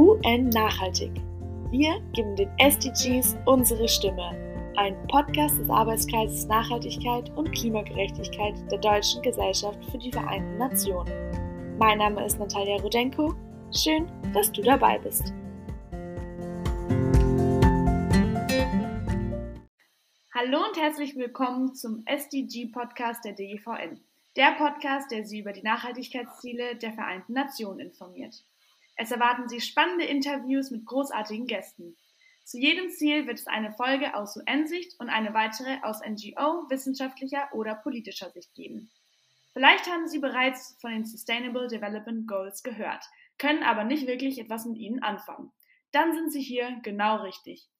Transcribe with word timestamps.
UN 0.00 0.48
Nachhaltig. 0.48 1.12
Wir 1.70 2.00
geben 2.14 2.34
den 2.34 2.48
SDGs 2.58 3.36
unsere 3.44 3.86
Stimme. 3.86 4.30
Ein 4.76 4.96
Podcast 5.08 5.58
des 5.58 5.68
Arbeitskreises 5.68 6.46
Nachhaltigkeit 6.46 7.28
und 7.36 7.52
Klimagerechtigkeit 7.52 8.54
der 8.72 8.78
Deutschen 8.78 9.20
Gesellschaft 9.20 9.78
für 9.90 9.98
die 9.98 10.10
Vereinten 10.10 10.56
Nationen. 10.56 11.12
Mein 11.78 11.98
Name 11.98 12.24
ist 12.24 12.38
Natalia 12.38 12.76
Rudenko. 12.76 13.34
Schön, 13.76 14.10
dass 14.32 14.50
du 14.50 14.62
dabei 14.62 14.98
bist. 15.00 15.34
Hallo 20.34 20.64
und 20.66 20.80
herzlich 20.80 21.14
willkommen 21.14 21.74
zum 21.74 22.04
SDG-Podcast 22.06 23.22
der 23.26 23.34
DGVN. 23.34 24.00
Der 24.34 24.52
Podcast, 24.52 25.10
der 25.10 25.26
Sie 25.26 25.40
über 25.40 25.52
die 25.52 25.62
Nachhaltigkeitsziele 25.62 26.76
der 26.76 26.94
Vereinten 26.94 27.34
Nationen 27.34 27.80
informiert. 27.80 28.46
Es 29.02 29.10
erwarten 29.10 29.48
Sie 29.48 29.62
spannende 29.62 30.04
Interviews 30.04 30.70
mit 30.70 30.84
großartigen 30.84 31.46
Gästen. 31.46 31.96
Zu 32.44 32.58
jedem 32.58 32.90
Ziel 32.90 33.26
wird 33.26 33.38
es 33.38 33.46
eine 33.46 33.72
Folge 33.72 34.14
aus 34.14 34.36
UN-Sicht 34.36 35.00
und 35.00 35.08
eine 35.08 35.32
weitere 35.32 35.78
aus 35.80 36.02
NGO, 36.06 36.68
wissenschaftlicher 36.68 37.48
oder 37.54 37.76
politischer 37.76 38.30
Sicht 38.30 38.52
geben. 38.52 38.90
Vielleicht 39.54 39.90
haben 39.90 40.06
Sie 40.06 40.18
bereits 40.18 40.76
von 40.82 40.90
den 40.90 41.06
Sustainable 41.06 41.68
Development 41.68 42.28
Goals 42.28 42.62
gehört, 42.62 43.02
können 43.38 43.62
aber 43.62 43.84
nicht 43.84 44.06
wirklich 44.06 44.38
etwas 44.38 44.66
mit 44.66 44.76
ihnen 44.76 45.02
anfangen. 45.02 45.50
Dann 45.92 46.12
sind 46.12 46.30
Sie 46.30 46.42
hier 46.42 46.78
genau 46.82 47.22
richtig. 47.22 47.70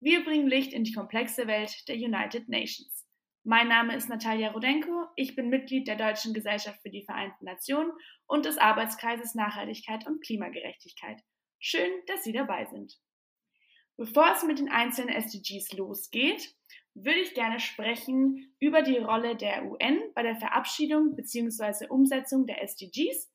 Wir 0.00 0.24
bringen 0.24 0.48
Licht 0.48 0.72
in 0.72 0.84
die 0.84 0.94
komplexe 0.94 1.46
Welt 1.46 1.86
der 1.88 1.96
United 1.96 2.48
Nations. 2.48 3.04
Mein 3.42 3.68
Name 3.68 3.96
ist 3.96 4.10
Natalia 4.10 4.50
Rudenko, 4.50 5.06
ich 5.16 5.34
bin 5.34 5.48
Mitglied 5.48 5.88
der 5.88 5.96
Deutschen 5.96 6.34
Gesellschaft 6.34 6.82
für 6.82 6.90
die 6.90 7.04
Vereinten 7.04 7.46
Nationen 7.46 7.90
und 8.26 8.44
des 8.44 8.58
Arbeitskreises 8.58 9.34
Nachhaltigkeit 9.34 10.06
und 10.06 10.22
Klimagerechtigkeit. 10.22 11.22
Schön, 11.58 11.90
dass 12.06 12.22
Sie 12.22 12.32
dabei 12.32 12.66
sind. 12.66 13.00
Bevor 13.96 14.30
es 14.32 14.42
mit 14.42 14.58
den 14.58 14.68
einzelnen 14.68 15.14
SDGs 15.14 15.72
losgeht, 15.72 16.54
würde 16.92 17.20
ich 17.20 17.32
gerne 17.32 17.60
sprechen 17.60 18.54
über 18.58 18.82
die 18.82 18.98
Rolle 18.98 19.36
der 19.36 19.64
UN 19.64 20.00
bei 20.14 20.22
der 20.22 20.36
Verabschiedung 20.36 21.16
bzw. 21.16 21.86
Umsetzung 21.86 22.46
der 22.46 22.62
SDGs 22.62 23.32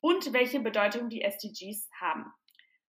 und 0.00 0.32
welche 0.32 0.58
Bedeutung 0.58 1.08
die 1.10 1.22
SDGs 1.22 1.88
haben. 2.00 2.24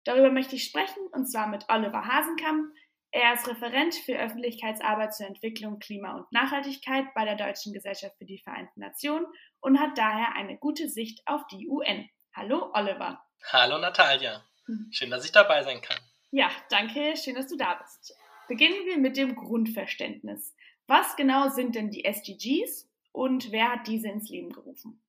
Darüber 0.05 0.30
möchte 0.30 0.56
ich 0.56 0.64
sprechen 0.64 1.06
und 1.12 1.27
zwar 1.27 1.47
mit 1.47 1.64
Oliver 1.70 2.05
Hasenkamp, 2.06 2.70
er 3.12 3.34
ist 3.34 3.48
Referent 3.48 3.94
für 3.94 4.16
Öffentlichkeitsarbeit 4.19 5.14
zur 5.14 5.27
Entwicklung, 5.27 5.78
Klima 5.80 6.16
und 6.16 6.30
Nachhaltigkeit 6.33 7.06
bei 7.14 7.25
der 7.25 7.34
Deutschen 7.34 7.72
Gesellschaft 7.72 8.17
für 8.19 8.25
die 8.25 8.39
Vereinten 8.39 8.80
Nationen 8.80 9.27
und 9.61 9.80
hat 9.80 9.98
daher 9.98 10.34
eine 10.36 10.58
gute 10.58 10.89
Sicht 10.89 11.20
auf 11.27 11.42
die 11.50 11.69
UN. 11.69 12.08
Hallo, 12.33 12.70
Oliver. 12.72 13.25
Hallo, 13.52 13.78
Natalia. 13.78 14.44
Hm. 14.67 14.89
Schön, 14.92 15.11
dass 15.11 15.25
ich 15.25 15.33
dabei 15.33 15.64
sein 15.64 15.80
kann. 15.80 15.98
Ja, 16.30 16.50
danke. 16.69 17.17
Schön, 17.17 17.34
dass 17.34 17.48
du 17.48 17.56
da 17.56 17.75
bist. 17.75 18.14
Beginnen 18.47 18.86
wir 18.86 18.98
mit 18.98 19.17
dem 19.17 19.34
Grundverständnis. 19.34 20.55
Was 20.86 21.17
genau 21.17 21.48
sind 21.48 21.74
denn 21.74 21.91
die 21.91 22.05
SDGs 22.05 22.89
und 23.12 23.50
wer 23.50 23.72
hat 23.72 23.89
diese 23.89 24.08
ins 24.08 24.28
Leben 24.28 24.52
gerufen? 24.52 25.02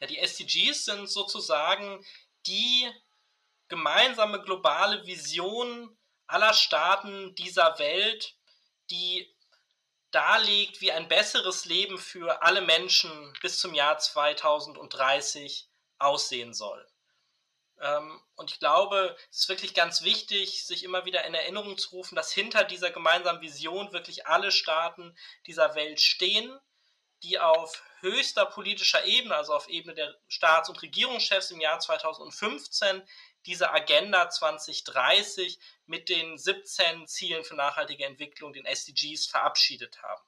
Ja, 0.00 0.06
die 0.06 0.18
SDGs 0.18 0.86
sind 0.86 1.08
sozusagen 1.08 2.04
die 2.46 2.88
gemeinsame 3.68 4.42
globale 4.42 5.06
Vision 5.06 5.96
aller 6.32 6.54
Staaten 6.54 7.34
dieser 7.34 7.78
Welt, 7.78 8.34
die 8.90 9.32
darlegt, 10.10 10.80
wie 10.80 10.92
ein 10.92 11.08
besseres 11.08 11.64
Leben 11.64 11.98
für 11.98 12.42
alle 12.42 12.60
Menschen 12.60 13.10
bis 13.40 13.58
zum 13.58 13.74
Jahr 13.74 13.98
2030 13.98 15.68
aussehen 15.98 16.52
soll. 16.52 16.86
Ähm, 17.80 18.20
und 18.36 18.50
ich 18.50 18.60
glaube, 18.60 19.16
es 19.30 19.40
ist 19.40 19.48
wirklich 19.48 19.74
ganz 19.74 20.02
wichtig, 20.02 20.64
sich 20.64 20.84
immer 20.84 21.04
wieder 21.04 21.24
in 21.24 21.34
Erinnerung 21.34 21.78
zu 21.78 21.90
rufen, 21.90 22.14
dass 22.14 22.32
hinter 22.32 22.64
dieser 22.64 22.90
gemeinsamen 22.90 23.40
Vision 23.40 23.92
wirklich 23.92 24.26
alle 24.26 24.52
Staaten 24.52 25.16
dieser 25.46 25.74
Welt 25.74 26.00
stehen, 26.00 26.58
die 27.22 27.38
auf 27.38 27.82
höchster 28.00 28.46
politischer 28.46 29.04
Ebene, 29.04 29.34
also 29.34 29.54
auf 29.54 29.68
Ebene 29.68 29.94
der 29.94 30.14
Staats- 30.28 30.68
und 30.68 30.82
Regierungschefs 30.82 31.50
im 31.50 31.60
Jahr 31.60 31.78
2015, 31.78 33.02
diese 33.46 33.72
Agenda 33.72 34.30
2030 34.30 35.58
mit 35.86 36.08
den 36.08 36.38
17 36.38 37.06
Zielen 37.06 37.44
für 37.44 37.54
nachhaltige 37.54 38.04
Entwicklung, 38.04 38.52
den 38.52 38.66
SDGs, 38.66 39.26
verabschiedet 39.26 40.02
haben. 40.02 40.22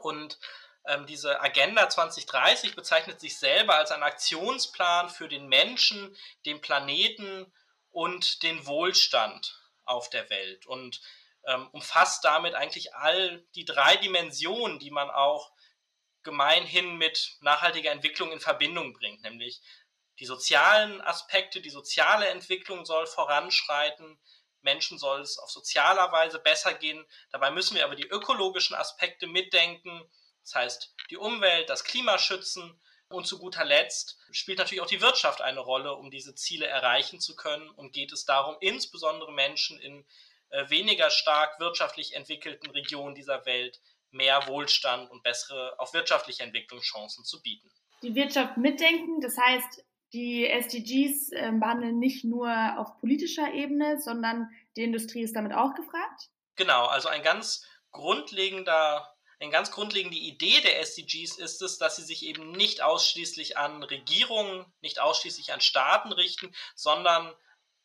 Und 0.00 0.38
ähm, 0.86 1.06
diese 1.06 1.40
Agenda 1.40 1.88
2030 1.88 2.74
bezeichnet 2.74 3.20
sich 3.20 3.38
selber 3.38 3.76
als 3.76 3.90
ein 3.90 4.02
Aktionsplan 4.02 5.10
für 5.10 5.28
den 5.28 5.48
Menschen, 5.48 6.16
den 6.46 6.60
Planeten 6.60 7.52
und 7.90 8.42
den 8.42 8.66
Wohlstand 8.66 9.58
auf 9.84 10.10
der 10.10 10.28
Welt 10.30 10.66
und 10.66 11.00
ähm, 11.44 11.68
umfasst 11.72 12.24
damit 12.24 12.54
eigentlich 12.54 12.94
all 12.94 13.40
die 13.54 13.64
drei 13.64 13.96
Dimensionen, 13.96 14.78
die 14.78 14.90
man 14.90 15.10
auch 15.10 15.52
gemeinhin 16.22 16.96
mit 16.96 17.36
nachhaltiger 17.40 17.90
Entwicklung 17.90 18.32
in 18.32 18.40
Verbindung 18.40 18.92
bringt, 18.92 19.22
nämlich 19.22 19.62
die 20.20 20.26
sozialen 20.26 21.00
Aspekte, 21.00 21.60
die 21.60 21.70
soziale 21.70 22.28
Entwicklung 22.28 22.84
soll 22.84 23.06
voranschreiten, 23.06 24.18
Menschen 24.62 24.98
soll 24.98 25.20
es 25.20 25.38
auf 25.38 25.50
sozialer 25.50 26.10
Weise 26.12 26.40
besser 26.40 26.74
gehen. 26.74 27.06
Dabei 27.30 27.50
müssen 27.50 27.76
wir 27.76 27.84
aber 27.84 27.94
die 27.94 28.08
ökologischen 28.08 28.74
Aspekte 28.74 29.26
mitdenken, 29.26 30.02
das 30.42 30.54
heißt 30.54 30.94
die 31.10 31.16
Umwelt, 31.16 31.68
das 31.70 31.84
Klima 31.84 32.18
schützen 32.18 32.80
und 33.08 33.26
zu 33.26 33.38
guter 33.38 33.64
Letzt 33.64 34.18
spielt 34.30 34.58
natürlich 34.58 34.82
auch 34.82 34.88
die 34.88 35.00
Wirtschaft 35.00 35.40
eine 35.40 35.60
Rolle, 35.60 35.94
um 35.94 36.10
diese 36.10 36.34
Ziele 36.34 36.66
erreichen 36.66 37.20
zu 37.20 37.36
können 37.36 37.70
und 37.70 37.92
geht 37.92 38.12
es 38.12 38.24
darum, 38.24 38.56
insbesondere 38.60 39.32
Menschen 39.32 39.78
in 39.80 40.06
äh, 40.50 40.68
weniger 40.68 41.10
stark 41.10 41.58
wirtschaftlich 41.60 42.14
entwickelten 42.14 42.70
Regionen 42.70 43.14
dieser 43.14 43.46
Welt 43.46 43.80
mehr 44.10 44.46
Wohlstand 44.46 45.10
und 45.10 45.22
bessere 45.22 45.78
auch 45.78 45.92
wirtschaftliche 45.92 46.42
Entwicklungschancen 46.42 47.24
zu 47.24 47.42
bieten. 47.42 47.70
Die 48.02 48.14
Wirtschaft 48.14 48.56
mitdenken, 48.56 49.20
das 49.20 49.36
heißt, 49.36 49.84
die 50.12 50.46
SDGs 50.46 51.32
äh, 51.32 51.52
behandeln 51.52 51.98
nicht 51.98 52.24
nur 52.24 52.50
auf 52.78 52.98
politischer 52.98 53.52
Ebene, 53.52 54.00
sondern 54.00 54.48
die 54.76 54.82
Industrie 54.84 55.22
ist 55.22 55.36
damit 55.36 55.52
auch 55.52 55.74
gefragt? 55.74 56.30
Genau, 56.56 56.86
also 56.86 57.08
ein 57.08 57.22
ganz 57.22 57.66
grundlegender, 57.92 59.14
eine 59.40 59.50
ganz 59.50 59.70
grundlegende 59.70 60.16
Idee 60.16 60.60
der 60.62 60.80
SDGs 60.80 61.38
ist 61.38 61.62
es, 61.62 61.78
dass 61.78 61.96
sie 61.96 62.02
sich 62.02 62.24
eben 62.24 62.52
nicht 62.52 62.82
ausschließlich 62.82 63.56
an 63.56 63.82
Regierungen, 63.82 64.66
nicht 64.80 65.00
ausschließlich 65.00 65.52
an 65.52 65.60
Staaten 65.60 66.12
richten, 66.12 66.54
sondern 66.74 67.34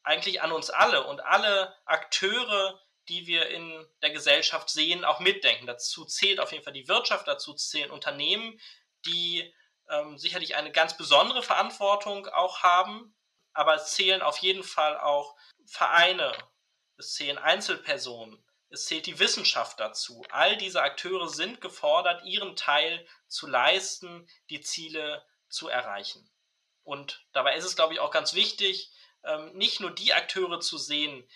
eigentlich 0.04 0.42
an 0.42 0.52
uns 0.52 0.70
alle 0.70 1.06
und 1.06 1.22
alle 1.22 1.76
Akteure, 1.86 2.80
die 3.10 3.28
wir 3.28 3.50
in 3.50 3.86
der 4.02 4.12
Gesellschaft 4.12 4.70
sehen, 4.70 5.06
auch 5.06 5.20
mitdenken. 5.20 5.68
Dazu 5.68 6.06
zählt 6.06 6.40
auf 6.40 6.52
jeden 6.52 6.64
Fall 6.64 6.74
die 6.74 6.88
Wirtschaft, 6.88 7.28
dazu 7.28 7.54
zählen 7.54 7.92
Unternehmen, 7.92 8.60
die 9.06 9.54
ähm, 9.90 10.18
sicherlich 10.18 10.56
eine 10.56 10.72
ganz 10.72 10.98
besondere 10.98 11.44
Verantwortung 11.44 12.28
auch 12.28 12.64
haben, 12.64 13.16
aber 13.54 13.76
es 13.76 13.94
zählen 13.94 14.22
auf 14.22 14.38
jeden 14.40 14.64
Fall 14.64 14.98
auch 15.00 15.36
Vereine, 15.66 16.32
es 16.98 17.14
zählen 17.14 17.38
Einzelpersonen, 17.38 18.44
es 18.70 18.86
zählt 18.86 19.06
die 19.06 19.20
Wissenschaft 19.20 19.80
dazu. 19.80 20.24
All 20.30 20.58
diese 20.58 20.82
Akteure 20.82 21.30
sind 21.30 21.62
gefordert, 21.62 22.26
ihren 22.26 22.56
Teil 22.56 23.06
zu 23.28 23.48
leisten, 23.48 24.28
die 24.50 24.62
Ziele 24.62 25.26
zu 25.50 25.68
erreichen. 25.68 26.30
Und 26.84 27.26
dabei 27.32 27.56
ist 27.56 27.66
es, 27.66 27.76
glaube 27.76 27.94
ich, 27.94 28.00
auch 28.00 28.12
ganz 28.12 28.34
wichtig, 28.34 28.92
ähm, 29.24 29.54
nicht 29.54 29.80
nur 29.80 29.92
die 29.92 30.14
Akteure 30.14 30.60
zu 30.60 30.78
sehen, 30.78 31.28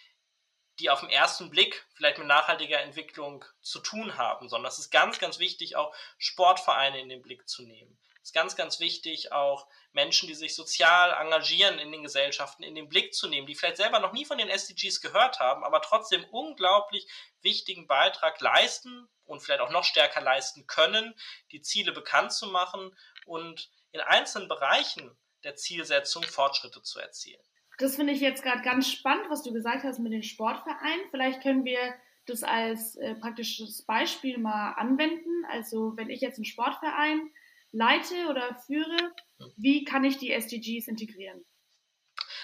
die 0.80 0.90
auf 0.90 1.00
den 1.00 1.10
ersten 1.10 1.50
Blick 1.50 1.88
vielleicht 1.96 2.18
mit 2.18 2.28
nachhaltiger 2.28 2.82
Entwicklung 2.82 3.46
zu 3.62 3.80
tun 3.80 4.18
haben, 4.18 4.50
sondern 4.50 4.72
es 4.72 4.78
ist 4.78 4.92
ganz, 4.92 5.18
ganz 5.20 5.40
wichtig, 5.40 5.76
auch 5.76 5.96
Sportvereine 6.18 7.00
in 7.00 7.10
den 7.10 7.22
Blick 7.22 7.48
zu 7.48 7.64
nehmen 7.64 7.98
ist 8.28 8.34
ganz, 8.34 8.58
ganz 8.58 8.82
wichtig, 8.82 9.32
auch 9.32 9.68
Menschen, 9.94 10.28
die 10.28 10.36
sich 10.36 10.54
sozial 10.54 11.14
engagieren 11.14 11.80
in 11.80 11.94
den 11.94 12.04
Gesellschaften, 12.04 12.62
in 12.62 12.76
den 12.76 12.90
Blick 12.90 13.14
zu 13.14 13.30
nehmen, 13.30 13.48
die 13.48 13.56
vielleicht 13.56 13.78
selber 13.78 14.00
noch 14.00 14.12
nie 14.12 14.26
von 14.26 14.38
den 14.38 14.50
SDGs 14.50 15.00
gehört 15.00 15.40
haben, 15.40 15.64
aber 15.64 15.82
trotzdem 15.82 16.26
unglaublich 16.26 17.08
wichtigen 17.42 17.88
Beitrag 17.88 18.42
leisten 18.42 19.08
und 19.24 19.40
vielleicht 19.40 19.62
auch 19.62 19.72
noch 19.72 19.86
stärker 19.86 20.20
leisten 20.20 20.68
können, 20.68 21.16
die 21.52 21.62
Ziele 21.62 21.94
bekannt 21.94 22.34
zu 22.34 22.48
machen 22.48 22.98
und 23.26 23.70
in 23.94 24.02
einzelnen 24.02 24.50
Bereichen 24.50 25.18
der 25.46 25.56
Zielsetzung 25.56 26.24
Fortschritte 26.24 26.82
zu 26.82 27.00
erzielen. 27.00 27.42
Das 27.78 27.96
finde 27.96 28.12
ich 28.12 28.20
jetzt 28.20 28.44
gerade 28.44 28.62
ganz 28.62 28.92
spannend, 28.92 29.30
was 29.30 29.44
du 29.44 29.54
gesagt 29.54 29.86
hast 29.86 30.00
mit 30.00 30.12
den 30.12 30.24
Sportvereinen. 30.24 31.10
Vielleicht 31.12 31.42
können 31.42 31.64
wir 31.64 31.94
das 32.26 32.44
als 32.44 32.98
äh, 32.98 33.16
praktisches 33.16 33.84
Beispiel 33.84 34.38
mal 34.38 34.74
anwenden. 34.74 35.46
Also 35.50 35.96
wenn 35.96 36.10
ich 36.10 36.20
jetzt 36.20 36.38
einen 36.38 36.46
Sportverein 36.46 37.32
leite 37.72 38.28
oder 38.30 38.56
führe, 38.66 39.14
wie 39.56 39.84
kann 39.84 40.04
ich 40.04 40.18
die 40.18 40.32
SDGs 40.32 40.88
integrieren? 40.88 41.46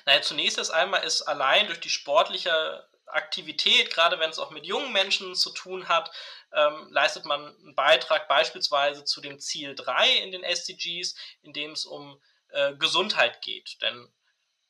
Naja, 0.05 0.21
zunächst 0.21 0.57
ist 0.57 0.69
einmal 0.69 1.03
ist 1.03 1.21
allein 1.23 1.67
durch 1.67 1.79
die 1.79 1.89
sportliche 1.89 2.87
Aktivität, 3.05 3.91
gerade 3.91 4.19
wenn 4.19 4.29
es 4.29 4.39
auch 4.39 4.51
mit 4.51 4.65
jungen 4.65 4.91
Menschen 4.91 5.35
zu 5.35 5.51
tun 5.51 5.87
hat, 5.87 6.11
ähm, 6.53 6.87
leistet 6.91 7.25
man 7.25 7.55
einen 7.57 7.75
Beitrag 7.75 8.27
beispielsweise 8.27 9.05
zu 9.05 9.21
dem 9.21 9.39
Ziel 9.39 9.75
3 9.75 10.17
in 10.17 10.31
den 10.31 10.43
SDGs, 10.43 11.15
in 11.41 11.53
dem 11.53 11.71
es 11.71 11.85
um 11.85 12.21
äh, 12.49 12.75
Gesundheit 12.75 13.41
geht. 13.41 13.81
Denn 13.81 14.11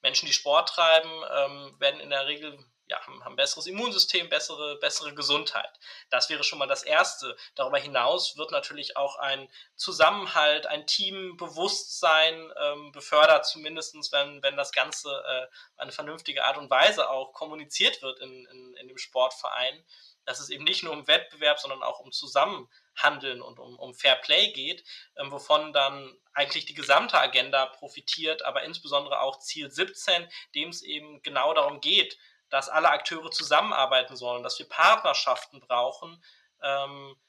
Menschen, 0.01 0.25
die 0.25 0.33
Sport 0.33 0.69
treiben, 0.69 1.09
ähm, 1.09 1.75
werden 1.79 1.99
in 1.99 2.09
der 2.09 2.27
Regel 2.27 2.57
ja, 2.87 2.99
haben, 3.05 3.23
haben 3.23 3.35
besseres 3.35 3.65
Immunsystem, 3.65 4.29
bessere, 4.29 4.77
bessere 4.79 5.13
Gesundheit. 5.13 5.71
Das 6.09 6.29
wäre 6.29 6.43
schon 6.43 6.59
mal 6.59 6.67
das 6.67 6.83
Erste. 6.83 7.35
Darüber 7.55 7.79
hinaus 7.79 8.37
wird 8.37 8.51
natürlich 8.51 8.97
auch 8.97 9.17
ein 9.17 9.49
Zusammenhalt, 9.75 10.67
ein 10.67 10.85
Teambewusstsein 10.85 12.51
ähm, 12.61 12.91
befördert, 12.91 13.45
zumindest 13.45 13.95
wenn, 14.11 14.43
wenn 14.43 14.57
das 14.57 14.71
Ganze 14.71 15.09
äh, 15.09 15.47
eine 15.81 15.91
vernünftige 15.91 16.43
Art 16.43 16.57
und 16.57 16.69
Weise 16.69 17.09
auch 17.09 17.33
kommuniziert 17.33 18.01
wird 18.01 18.19
in, 18.19 18.45
in, 18.45 18.75
in 18.75 18.87
dem 18.87 18.97
Sportverein 18.97 19.83
dass 20.25 20.39
es 20.39 20.49
eben 20.49 20.63
nicht 20.63 20.83
nur 20.83 20.93
um 20.93 21.07
Wettbewerb, 21.07 21.59
sondern 21.59 21.83
auch 21.83 21.99
um 21.99 22.11
Zusammenhandeln 22.11 23.41
und 23.41 23.59
um, 23.59 23.77
um 23.77 23.93
Fair 23.93 24.15
Play 24.15 24.51
geht, 24.51 24.83
ähm, 25.17 25.31
wovon 25.31 25.73
dann 25.73 26.17
eigentlich 26.33 26.65
die 26.65 26.73
gesamte 26.73 27.19
Agenda 27.19 27.65
profitiert, 27.65 28.43
aber 28.43 28.63
insbesondere 28.63 29.21
auch 29.21 29.39
Ziel 29.39 29.69
17, 29.69 30.27
dem 30.55 30.69
es 30.69 30.81
eben 30.81 31.21
genau 31.21 31.53
darum 31.53 31.81
geht, 31.81 32.17
dass 32.53 32.69
alle 32.69 32.91
Akteure 32.91 33.31
zusammenarbeiten 33.31 34.15
sollen, 34.15 34.43
dass 34.43 34.59
wir 34.59 34.69
Partnerschaften 34.69 35.59
brauchen 35.59 36.23
ähm, 36.61 37.19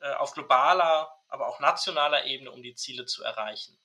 äh, 0.00 0.12
auf 0.12 0.34
globaler, 0.34 1.10
aber 1.28 1.48
auch 1.48 1.58
nationaler 1.58 2.26
Ebene, 2.26 2.50
um 2.50 2.62
die 2.62 2.74
Ziele 2.74 3.06
zu 3.06 3.24
erreichen. 3.24 3.80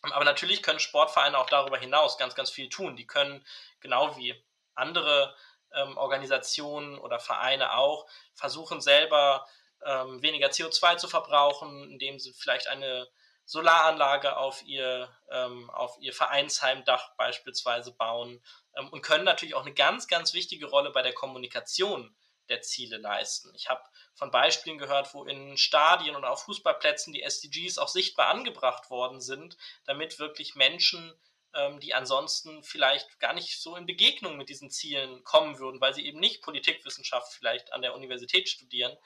Aber 0.00 0.24
natürlich 0.24 0.60
können 0.60 0.80
Sportvereine 0.80 1.38
auch 1.38 1.48
darüber 1.48 1.78
hinaus 1.78 2.18
ganz, 2.18 2.34
ganz 2.34 2.50
viel 2.50 2.68
tun. 2.68 2.96
Die 2.96 3.06
können 3.06 3.46
genau 3.78 4.16
wie 4.16 4.34
andere 4.74 5.32
ähm, 5.74 5.96
Organisationen 5.96 6.98
oder 6.98 7.20
Vereine 7.20 7.76
auch 7.76 8.08
versuchen 8.34 8.80
selber 8.80 9.46
ähm, 9.84 10.22
weniger 10.22 10.48
CO2 10.48 10.96
zu 10.96 11.06
verbrauchen, 11.06 11.88
indem 11.88 12.18
sie 12.18 12.32
vielleicht 12.32 12.66
eine 12.66 13.08
Solaranlage 13.44 14.36
auf 14.36 14.62
ihr, 14.62 15.08
ähm, 15.30 15.68
auf 15.70 15.96
ihr 16.00 16.12
Vereinsheimdach 16.12 17.14
beispielsweise 17.16 17.92
bauen 17.92 18.42
ähm, 18.76 18.88
und 18.88 19.02
können 19.02 19.24
natürlich 19.24 19.54
auch 19.54 19.62
eine 19.62 19.74
ganz, 19.74 20.08
ganz 20.08 20.32
wichtige 20.34 20.66
Rolle 20.66 20.90
bei 20.90 21.02
der 21.02 21.12
Kommunikation 21.12 22.14
der 22.48 22.62
Ziele 22.62 22.98
leisten. 22.98 23.52
Ich 23.54 23.68
habe 23.68 23.82
von 24.14 24.30
Beispielen 24.30 24.78
gehört, 24.78 25.14
wo 25.14 25.24
in 25.24 25.56
Stadien 25.56 26.16
und 26.16 26.24
auf 26.24 26.44
Fußballplätzen 26.44 27.12
die 27.12 27.22
SDGs 27.22 27.78
auch 27.78 27.88
sichtbar 27.88 28.28
angebracht 28.28 28.90
worden 28.90 29.20
sind, 29.20 29.56
damit 29.84 30.18
wirklich 30.18 30.54
Menschen 30.54 31.14
ähm, 31.54 31.80
die 31.80 31.94
ansonsten 31.94 32.62
vielleicht 32.62 33.20
gar 33.20 33.34
nicht 33.34 33.60
so 33.60 33.76
in 33.76 33.86
Begegnung 33.86 34.36
mit 34.36 34.48
diesen 34.48 34.70
Zielen 34.70 35.22
kommen 35.24 35.58
würden, 35.58 35.80
weil 35.80 35.94
sie 35.94 36.06
eben 36.06 36.18
nicht 36.18 36.42
Politikwissenschaft 36.42 37.32
vielleicht 37.32 37.72
an 37.72 37.82
der 37.82 37.94
Universität 37.94 38.48
studieren, 38.48 38.96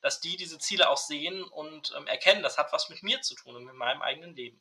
dass 0.00 0.20
die 0.20 0.36
diese 0.36 0.58
Ziele 0.58 0.88
auch 0.88 0.96
sehen 0.96 1.42
und 1.42 1.92
ähm, 1.96 2.06
erkennen, 2.06 2.42
das 2.42 2.58
hat 2.58 2.72
was 2.72 2.88
mit 2.90 3.02
mir 3.02 3.20
zu 3.22 3.34
tun 3.34 3.56
und 3.56 3.64
mit 3.64 3.74
meinem 3.74 4.02
eigenen 4.02 4.34
Leben. 4.34 4.60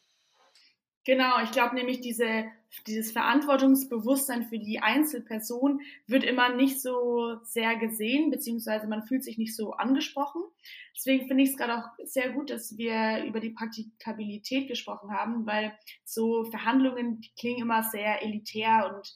Genau, 1.04 1.42
ich 1.44 1.52
glaube 1.52 1.74
nämlich, 1.74 2.00
diese, 2.00 2.46
dieses 2.86 3.12
Verantwortungsbewusstsein 3.12 4.44
für 4.44 4.60
die 4.60 4.82
Einzelperson 4.82 5.82
wird 6.06 6.24
immer 6.24 6.54
nicht 6.54 6.80
so 6.80 7.40
sehr 7.44 7.76
gesehen, 7.78 8.30
beziehungsweise 8.30 8.86
man 8.86 9.04
fühlt 9.04 9.24
sich 9.24 9.40
nicht 9.40 9.56
so 9.56 9.72
angesprochen. 9.72 10.44
Deswegen 10.96 11.28
finde 11.28 11.44
ich 11.44 11.52
es 11.52 11.58
gerade 11.58 11.78
auch 11.78 11.90
sehr 12.04 12.30
gut, 12.30 12.52
dass 12.52 12.78
wir 12.78 13.24
über 13.26 13.40
die 13.40 13.50
Praktikabilität 13.50 14.68
gesprochen 14.68 15.12
haben, 15.12 15.48
weil 15.48 15.76
so 16.04 16.44
Verhandlungen 16.46 17.22
klingen 17.40 17.64
immer 17.64 17.82
sehr 17.82 18.22
elitär 18.22 18.94
und 18.94 19.16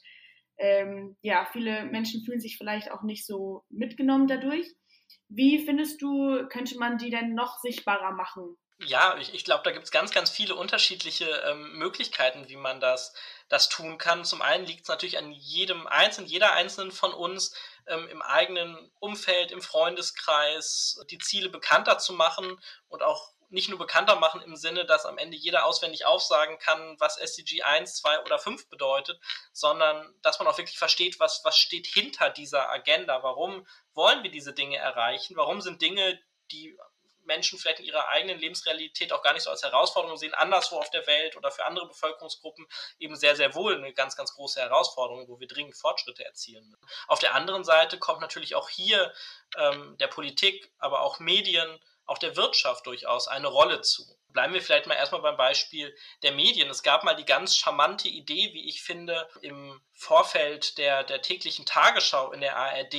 ähm, 0.58 1.16
ja, 1.20 1.46
viele 1.52 1.84
Menschen 1.84 2.24
fühlen 2.24 2.40
sich 2.40 2.56
vielleicht 2.58 2.90
auch 2.90 3.02
nicht 3.02 3.24
so 3.24 3.64
mitgenommen 3.68 4.26
dadurch. 4.26 4.74
Wie 5.28 5.64
findest 5.64 6.00
du, 6.02 6.46
könnte 6.48 6.78
man 6.78 6.98
die 6.98 7.10
denn 7.10 7.34
noch 7.34 7.58
sichtbarer 7.58 8.12
machen? 8.12 8.56
Ja, 8.78 9.16
ich, 9.16 9.32
ich 9.32 9.44
glaube, 9.44 9.62
da 9.64 9.70
gibt 9.70 9.86
es 9.86 9.90
ganz, 9.90 10.10
ganz 10.10 10.28
viele 10.28 10.54
unterschiedliche 10.54 11.24
ähm, 11.24 11.78
Möglichkeiten, 11.78 12.48
wie 12.48 12.56
man 12.56 12.78
das, 12.78 13.14
das 13.48 13.70
tun 13.70 13.96
kann. 13.96 14.24
Zum 14.24 14.42
einen 14.42 14.66
liegt 14.66 14.82
es 14.82 14.88
natürlich 14.88 15.16
an 15.16 15.32
jedem 15.32 15.86
Einzelnen, 15.86 16.28
jeder 16.28 16.52
Einzelnen 16.52 16.92
von 16.92 17.14
uns 17.14 17.54
ähm, 17.86 18.06
im 18.08 18.20
eigenen 18.20 18.92
Umfeld, 18.98 19.50
im 19.50 19.62
Freundeskreis, 19.62 21.02
die 21.10 21.18
Ziele 21.18 21.48
bekannter 21.48 21.98
zu 21.98 22.12
machen 22.12 22.60
und 22.88 23.02
auch 23.02 23.30
nicht 23.48 23.68
nur 23.68 23.78
bekannter 23.78 24.16
machen 24.16 24.42
im 24.42 24.56
Sinne, 24.56 24.84
dass 24.84 25.06
am 25.06 25.18
Ende 25.18 25.36
jeder 25.36 25.64
auswendig 25.64 26.04
aufsagen 26.04 26.58
kann, 26.58 26.96
was 26.98 27.16
SDG 27.16 27.62
1, 27.62 27.94
2 27.96 28.24
oder 28.24 28.38
5 28.38 28.68
bedeutet, 28.68 29.20
sondern 29.52 30.14
dass 30.22 30.38
man 30.38 30.48
auch 30.48 30.58
wirklich 30.58 30.78
versteht, 30.78 31.20
was, 31.20 31.42
was 31.44 31.56
steht 31.56 31.86
hinter 31.86 32.28
dieser 32.28 32.70
Agenda, 32.70 33.22
warum 33.22 33.66
wollen 33.96 34.22
wir 34.22 34.30
diese 34.30 34.52
Dinge 34.52 34.76
erreichen, 34.76 35.36
warum 35.36 35.60
sind 35.60 35.82
Dinge, 35.82 36.18
die 36.52 36.76
Menschen 37.26 37.58
vielleicht 37.58 37.80
in 37.80 37.86
ihrer 37.86 38.08
eigenen 38.08 38.38
Lebensrealität 38.38 39.12
auch 39.12 39.22
gar 39.22 39.32
nicht 39.32 39.42
so 39.42 39.50
als 39.50 39.62
Herausforderung 39.62 40.16
sehen, 40.16 40.34
anderswo 40.34 40.78
auf 40.78 40.90
der 40.90 41.06
Welt 41.06 41.36
oder 41.36 41.50
für 41.50 41.64
andere 41.64 41.88
Bevölkerungsgruppen 41.88 42.66
eben 42.98 43.16
sehr, 43.16 43.36
sehr 43.36 43.54
wohl 43.54 43.76
eine 43.76 43.92
ganz, 43.92 44.16
ganz 44.16 44.32
große 44.34 44.60
Herausforderung, 44.60 45.28
wo 45.28 45.38
wir 45.40 45.46
dringend 45.46 45.76
Fortschritte 45.76 46.24
erzielen. 46.24 46.76
Auf 47.08 47.18
der 47.18 47.34
anderen 47.34 47.64
Seite 47.64 47.98
kommt 47.98 48.20
natürlich 48.20 48.54
auch 48.54 48.68
hier 48.68 49.12
ähm, 49.56 49.96
der 49.98 50.06
Politik, 50.06 50.72
aber 50.78 51.00
auch 51.00 51.18
Medien, 51.18 51.80
auch 52.06 52.18
der 52.18 52.36
Wirtschaft 52.36 52.86
durchaus 52.86 53.26
eine 53.26 53.48
Rolle 53.48 53.80
zu. 53.80 54.04
Bleiben 54.28 54.54
wir 54.54 54.62
vielleicht 54.62 54.86
mal 54.86 54.94
erstmal 54.94 55.22
beim 55.22 55.36
Beispiel 55.36 55.96
der 56.22 56.32
Medien. 56.32 56.68
Es 56.68 56.82
gab 56.82 57.04
mal 57.04 57.16
die 57.16 57.24
ganz 57.24 57.56
charmante 57.56 58.08
Idee, 58.08 58.52
wie 58.52 58.68
ich 58.68 58.82
finde, 58.82 59.28
im 59.40 59.80
Vorfeld 59.94 60.78
der, 60.78 61.04
der 61.04 61.22
täglichen 61.22 61.64
Tagesschau 61.64 62.32
in 62.32 62.42
der 62.42 62.56
ARD 62.56 62.94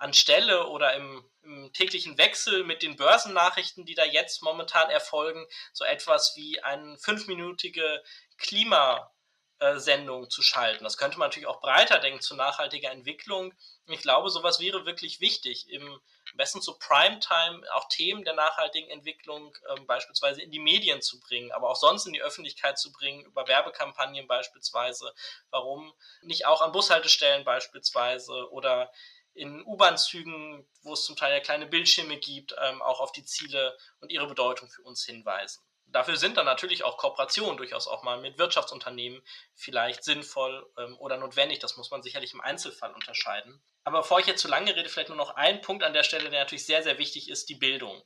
anstelle 0.00 0.66
oder 0.66 0.94
im, 0.94 1.24
im, 1.42 1.72
täglichen 1.72 2.18
Wechsel 2.18 2.64
mit 2.64 2.82
den 2.82 2.96
Börsennachrichten, 2.96 3.84
die 3.84 3.94
da 3.94 4.04
jetzt 4.04 4.42
momentan 4.42 4.90
erfolgen, 4.90 5.46
so 5.72 5.84
etwas 5.84 6.34
wie 6.36 6.62
eine 6.62 6.98
fünfminütige 6.98 8.02
Klimasendung 8.38 10.30
zu 10.30 10.42
schalten. 10.42 10.84
Das 10.84 10.96
könnte 10.96 11.18
man 11.18 11.28
natürlich 11.28 11.48
auch 11.48 11.60
breiter 11.60 11.98
denken 11.98 12.22
zu 12.22 12.34
nachhaltiger 12.34 12.90
Entwicklung. 12.90 13.52
Ich 13.86 14.00
glaube, 14.00 14.30
sowas 14.30 14.58
wäre 14.58 14.86
wirklich 14.86 15.20
wichtig, 15.20 15.68
im 15.68 16.00
besten 16.34 16.62
zu 16.62 16.78
Primetime 16.78 17.62
auch 17.74 17.88
Themen 17.88 18.24
der 18.24 18.34
nachhaltigen 18.34 18.88
Entwicklung 18.90 19.54
ähm, 19.76 19.86
beispielsweise 19.86 20.40
in 20.40 20.50
die 20.50 20.60
Medien 20.60 21.02
zu 21.02 21.20
bringen, 21.20 21.52
aber 21.52 21.68
auch 21.68 21.76
sonst 21.76 22.06
in 22.06 22.12
die 22.12 22.22
Öffentlichkeit 22.22 22.78
zu 22.78 22.92
bringen, 22.92 23.24
über 23.24 23.48
Werbekampagnen 23.48 24.26
beispielsweise. 24.26 25.12
Warum 25.50 25.92
nicht 26.22 26.46
auch 26.46 26.62
an 26.62 26.72
Bushaltestellen 26.72 27.44
beispielsweise 27.44 28.50
oder 28.50 28.90
in 29.34 29.64
U-Bahn-Zügen, 29.64 30.66
wo 30.82 30.92
es 30.92 31.04
zum 31.04 31.16
Teil 31.16 31.32
ja 31.32 31.40
kleine 31.40 31.66
Bildschirme 31.66 32.18
gibt, 32.18 32.54
ähm, 32.60 32.82
auch 32.82 33.00
auf 33.00 33.12
die 33.12 33.24
Ziele 33.24 33.76
und 34.00 34.10
ihre 34.10 34.26
Bedeutung 34.26 34.68
für 34.68 34.82
uns 34.82 35.04
hinweisen. 35.04 35.62
Dafür 35.86 36.16
sind 36.16 36.36
dann 36.36 36.46
natürlich 36.46 36.84
auch 36.84 36.96
Kooperationen 36.96 37.56
durchaus 37.56 37.88
auch 37.88 38.02
mal 38.02 38.20
mit 38.20 38.38
Wirtschaftsunternehmen 38.38 39.22
vielleicht 39.54 40.04
sinnvoll 40.04 40.70
ähm, 40.78 40.96
oder 40.98 41.16
notwendig. 41.16 41.58
Das 41.58 41.76
muss 41.76 41.90
man 41.90 42.02
sicherlich 42.02 42.32
im 42.32 42.40
Einzelfall 42.40 42.92
unterscheiden. 42.94 43.60
Aber 43.82 44.02
bevor 44.02 44.20
ich 44.20 44.26
jetzt 44.26 44.40
zu 44.40 44.48
lange 44.48 44.74
rede, 44.74 44.88
vielleicht 44.88 45.08
nur 45.08 45.18
noch 45.18 45.34
ein 45.34 45.60
Punkt 45.62 45.82
an 45.82 45.92
der 45.92 46.04
Stelle, 46.04 46.30
der 46.30 46.40
natürlich 46.40 46.66
sehr, 46.66 46.82
sehr 46.82 46.98
wichtig 46.98 47.28
ist, 47.28 47.48
die 47.48 47.56
Bildung. 47.56 48.02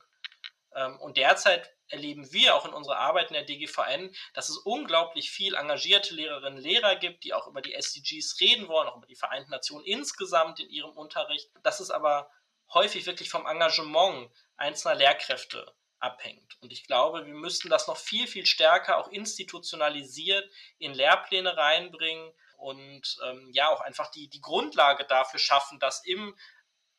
Ähm, 0.73 0.99
und 0.99 1.17
derzeit 1.17 1.74
erleben 1.89 2.31
wir 2.31 2.55
auch 2.55 2.65
in 2.65 2.73
unserer 2.73 2.97
Arbeit 2.97 3.27
in 3.27 3.35
der 3.35 3.43
DGVN, 3.43 4.15
dass 4.33 4.49
es 4.49 4.57
unglaublich 4.57 5.31
viel 5.31 5.55
engagierte 5.55 6.13
Lehrerinnen 6.15 6.57
und 6.57 6.63
Lehrer 6.63 6.95
gibt, 6.95 7.23
die 7.23 7.33
auch 7.33 7.47
über 7.47 7.61
die 7.61 7.73
SDGs 7.73 8.39
reden 8.39 8.67
wollen, 8.67 8.87
auch 8.87 8.97
über 8.97 9.07
die 9.07 9.15
Vereinten 9.15 9.51
Nationen 9.51 9.85
insgesamt 9.85 10.59
in 10.59 10.69
ihrem 10.69 10.91
Unterricht. 10.91 11.49
Das 11.63 11.79
ist 11.79 11.91
aber 11.91 12.29
häufig 12.73 13.05
wirklich 13.05 13.29
vom 13.29 13.45
Engagement 13.45 14.31
einzelner 14.57 14.95
Lehrkräfte 14.95 15.73
abhängt. 15.99 16.57
Und 16.61 16.71
ich 16.71 16.85
glaube, 16.85 17.25
wir 17.25 17.33
müssten 17.33 17.69
das 17.69 17.87
noch 17.87 17.97
viel, 17.97 18.27
viel 18.27 18.45
stärker 18.45 18.97
auch 18.97 19.07
institutionalisiert 19.09 20.49
in 20.77 20.93
Lehrpläne 20.93 21.55
reinbringen 21.55 22.31
und 22.57 23.17
ähm, 23.25 23.49
ja 23.53 23.69
auch 23.69 23.81
einfach 23.81 24.11
die, 24.11 24.29
die 24.29 24.41
Grundlage 24.41 25.05
dafür 25.05 25.39
schaffen, 25.39 25.79
dass 25.79 26.05
im 26.05 26.35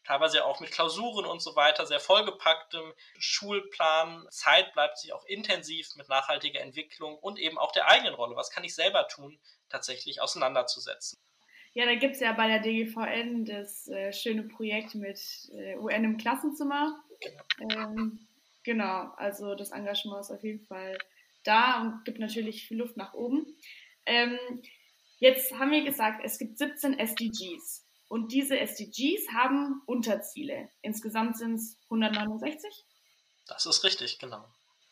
teilweise 0.07 0.45
auch 0.45 0.61
mit 0.61 0.71
Klausuren 0.71 1.27
und 1.27 1.41
so 1.41 1.57
weiter, 1.57 1.85
sehr 1.87 2.01
vollgepacktem 2.01 2.93
Schulplan. 3.19 4.27
Zeit 4.31 4.73
bleibt 4.73 4.99
sich 4.99 5.13
auch 5.13 5.25
intensiv 5.25 5.97
mit 5.97 6.09
nachhaltiger 6.09 6.61
Entwicklung 6.61 7.19
und 7.19 7.39
eben 7.39 7.59
auch 7.59 7.73
der 7.73 7.89
eigenen 7.89 8.15
Rolle. 8.15 8.37
Was 8.37 8.51
kann 8.51 8.65
ich 8.65 8.75
selber 8.75 9.09
tun, 9.09 9.39
tatsächlich 9.69 10.21
auseinanderzusetzen? 10.21 11.19
Ja, 11.75 11.85
da 11.85 11.95
gibt 11.95 12.15
es 12.15 12.21
ja 12.21 12.33
bei 12.33 12.49
der 12.49 12.61
DGVN 12.61 13.45
das 13.45 13.89
äh, 13.89 14.13
schöne 14.13 14.45
Projekt 14.45 14.95
mit 14.95 15.21
äh, 15.53 15.77
UN 15.77 16.05
im 16.05 16.17
Klassenzimmer. 16.17 16.99
Genau. 17.59 17.79
Ähm, 17.79 18.27
genau, 18.63 19.13
also 19.17 19.55
das 19.55 19.73
Engagement 19.73 20.21
ist 20.21 20.31
auf 20.31 20.43
jeden 20.43 20.65
Fall 20.65 20.97
da 21.45 21.83
und 21.83 22.05
gibt 22.05 22.19
natürlich 22.19 22.67
viel 22.67 22.79
Luft 22.79 22.97
nach 22.97 23.13
oben. 23.13 23.47
Ähm, 24.07 24.39
jetzt 25.19 25.53
haben 25.59 25.71
wir 25.71 25.85
gesagt, 25.85 26.23
es 26.25 26.39
gibt 26.39 26.57
17 26.59 26.99
SDGs. 26.99 27.86
Und 28.09 28.33
diese 28.33 28.59
SDGs 28.59 29.29
haben 29.33 29.83
Unterziele. 29.87 30.69
Insgesamt 30.83 31.37
sind 31.39 31.55
es 31.55 31.79
169. 31.85 32.85
Das 33.47 33.67
ist 33.67 33.85
richtig, 33.85 34.19
genau. 34.19 34.45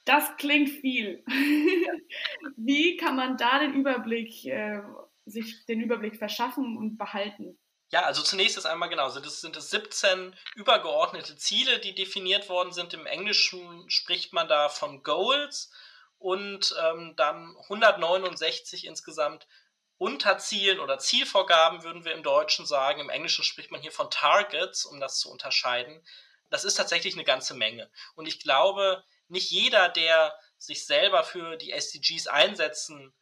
Das 0.04 0.37
klingt 0.37 0.68
viel. 0.68 1.25
Wie 2.56 2.97
kann 2.97 3.16
man 3.16 3.37
da 3.37 3.59
den 3.59 3.75
Überblick, 3.75 4.44
äh, 4.44 4.83
sich 5.25 5.64
den 5.66 5.80
Überblick 5.80 6.16
verschaffen 6.16 6.76
und 6.76 6.99
behalten? 6.99 7.59
Ja, 7.90 8.02
also 8.02 8.23
zunächst 8.23 8.59
ist 8.59 8.66
einmal 8.66 8.88
genau, 8.88 9.09
sind 9.09 9.25
es, 9.25 9.40
sind 9.40 9.56
es 9.56 9.71
17 9.71 10.35
übergeordnete 10.56 11.37
Ziele, 11.37 11.78
die 11.78 11.94
definiert 11.94 12.49
worden 12.49 12.73
sind. 12.73 12.92
Im 12.92 13.06
Englischen 13.06 13.88
spricht 13.88 14.33
man 14.33 14.49
da 14.49 14.68
von 14.68 15.02
Goals 15.02 15.71
und 16.18 16.75
ähm, 16.83 17.14
dann 17.16 17.54
169 17.64 18.87
insgesamt 18.87 19.47
Unterzielen 19.99 20.81
oder 20.81 20.99
Zielvorgaben 20.99 21.83
würden 21.83 22.05
wir 22.05 22.13
im 22.13 22.23
Deutschen 22.23 22.67
sagen. 22.67 23.01
Im 23.01 23.11
Englischen 23.11 23.45
spricht 23.45 23.71
man 23.71 23.81
hier 23.81 23.93
von 23.93 24.11
Targets, 24.11 24.85
um 24.85 25.01
das 25.01 25.19
zu 25.19 25.31
unterscheiden. 25.31 26.05
Das 26.51 26.65
ist 26.65 26.75
tatsächlich 26.75 27.15
eine 27.15 27.25
ganze 27.25 27.55
Menge. 27.55 27.91
Und 28.15 28.27
ich 28.27 28.41
glaube, 28.41 29.05
nicht 29.29 29.51
jeder, 29.51 29.89
der 29.89 30.39
sich 30.59 30.87
selber 30.87 31.25
für 31.25 31.57
die 31.57 31.73
SDGs 31.73 32.27
einsetzen 32.27 33.15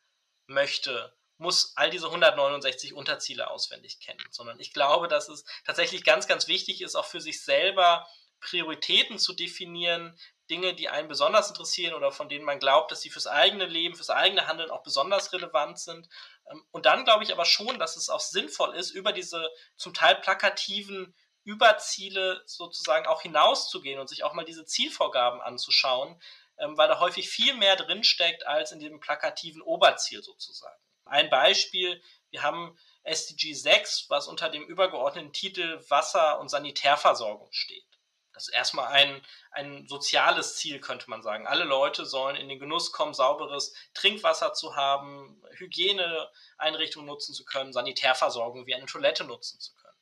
möchte, 0.46 1.14
muss 1.38 1.72
all 1.76 1.90
diese 1.90 2.06
169 2.06 2.94
Unterziele 2.94 3.50
auswendig 3.50 4.00
kennen, 4.00 4.24
sondern 4.30 4.60
ich 4.60 4.72
glaube, 4.72 5.08
dass 5.08 5.28
es 5.28 5.44
tatsächlich 5.64 6.04
ganz, 6.04 6.26
ganz 6.26 6.46
wichtig 6.46 6.80
ist, 6.82 6.94
auch 6.94 7.06
für 7.06 7.20
sich 7.20 7.44
selber 7.44 8.06
Prioritäten 8.40 9.18
zu 9.18 9.32
definieren, 9.32 10.18
Dinge, 10.50 10.74
die 10.74 10.88
einen 10.88 11.08
besonders 11.08 11.48
interessieren 11.48 11.94
oder 11.94 12.12
von 12.12 12.28
denen 12.28 12.44
man 12.44 12.58
glaubt, 12.58 12.90
dass 12.90 13.00
sie 13.00 13.10
fürs 13.10 13.26
eigene 13.26 13.66
Leben, 13.66 13.94
fürs 13.94 14.10
eigene 14.10 14.46
Handeln 14.46 14.70
auch 14.70 14.82
besonders 14.82 15.32
relevant 15.32 15.78
sind. 15.78 16.08
Ähm, 16.50 16.64
und 16.70 16.86
dann 16.86 17.04
glaube 17.04 17.24
ich 17.24 17.32
aber 17.32 17.44
schon, 17.44 17.78
dass 17.78 17.96
es 17.96 18.08
auch 18.08 18.20
sinnvoll 18.20 18.74
ist, 18.74 18.90
über 18.90 19.12
diese 19.12 19.48
zum 19.76 19.94
Teil 19.94 20.16
plakativen 20.16 21.14
Überziele 21.44 22.42
sozusagen 22.46 23.06
auch 23.06 23.22
hinauszugehen 23.22 23.98
und 23.98 24.08
sich 24.08 24.22
auch 24.24 24.32
mal 24.32 24.44
diese 24.44 24.64
Zielvorgaben 24.64 25.40
anzuschauen, 25.40 26.20
ähm, 26.58 26.76
weil 26.76 26.88
da 26.88 27.00
häufig 27.00 27.28
viel 27.28 27.54
mehr 27.54 27.76
drinsteckt 27.76 28.46
als 28.46 28.72
in 28.72 28.78
dem 28.78 29.00
plakativen 29.00 29.62
Oberziel 29.62 30.22
sozusagen. 30.22 30.80
Ein 31.04 31.30
Beispiel, 31.30 32.00
wir 32.30 32.42
haben 32.42 32.78
SDG 33.02 33.54
6, 33.54 34.06
was 34.08 34.28
unter 34.28 34.48
dem 34.48 34.62
übergeordneten 34.64 35.32
Titel 35.32 35.84
Wasser- 35.88 36.38
und 36.38 36.48
Sanitärversorgung 36.48 37.52
steht. 37.52 37.84
Das 38.32 38.48
ist 38.48 38.54
erstmal 38.54 38.86
ein, 38.86 39.22
ein 39.50 39.86
soziales 39.86 40.56
Ziel, 40.56 40.80
könnte 40.80 41.10
man 41.10 41.22
sagen. 41.22 41.46
Alle 41.46 41.64
Leute 41.64 42.06
sollen 42.06 42.36
in 42.36 42.48
den 42.48 42.58
Genuss 42.58 42.92
kommen, 42.92 43.14
sauberes 43.14 43.74
Trinkwasser 43.94 44.54
zu 44.54 44.74
haben, 44.74 45.42
Hygieneeinrichtungen 45.52 47.06
nutzen 47.06 47.34
zu 47.34 47.44
können, 47.44 47.72
Sanitärversorgung 47.72 48.66
wie 48.66 48.74
eine 48.74 48.86
Toilette 48.86 49.24
nutzen 49.24 49.60
zu 49.60 49.74
können. 49.74 49.98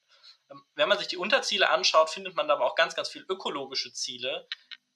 Ähm, 0.50 0.64
wenn 0.74 0.88
man 0.88 0.98
sich 0.98 1.08
die 1.08 1.16
Unterziele 1.16 1.70
anschaut, 1.70 2.10
findet 2.10 2.36
man 2.36 2.50
aber 2.50 2.64
auch 2.64 2.74
ganz, 2.74 2.94
ganz 2.94 3.08
viel 3.08 3.24
ökologische 3.28 3.92
Ziele, 3.92 4.46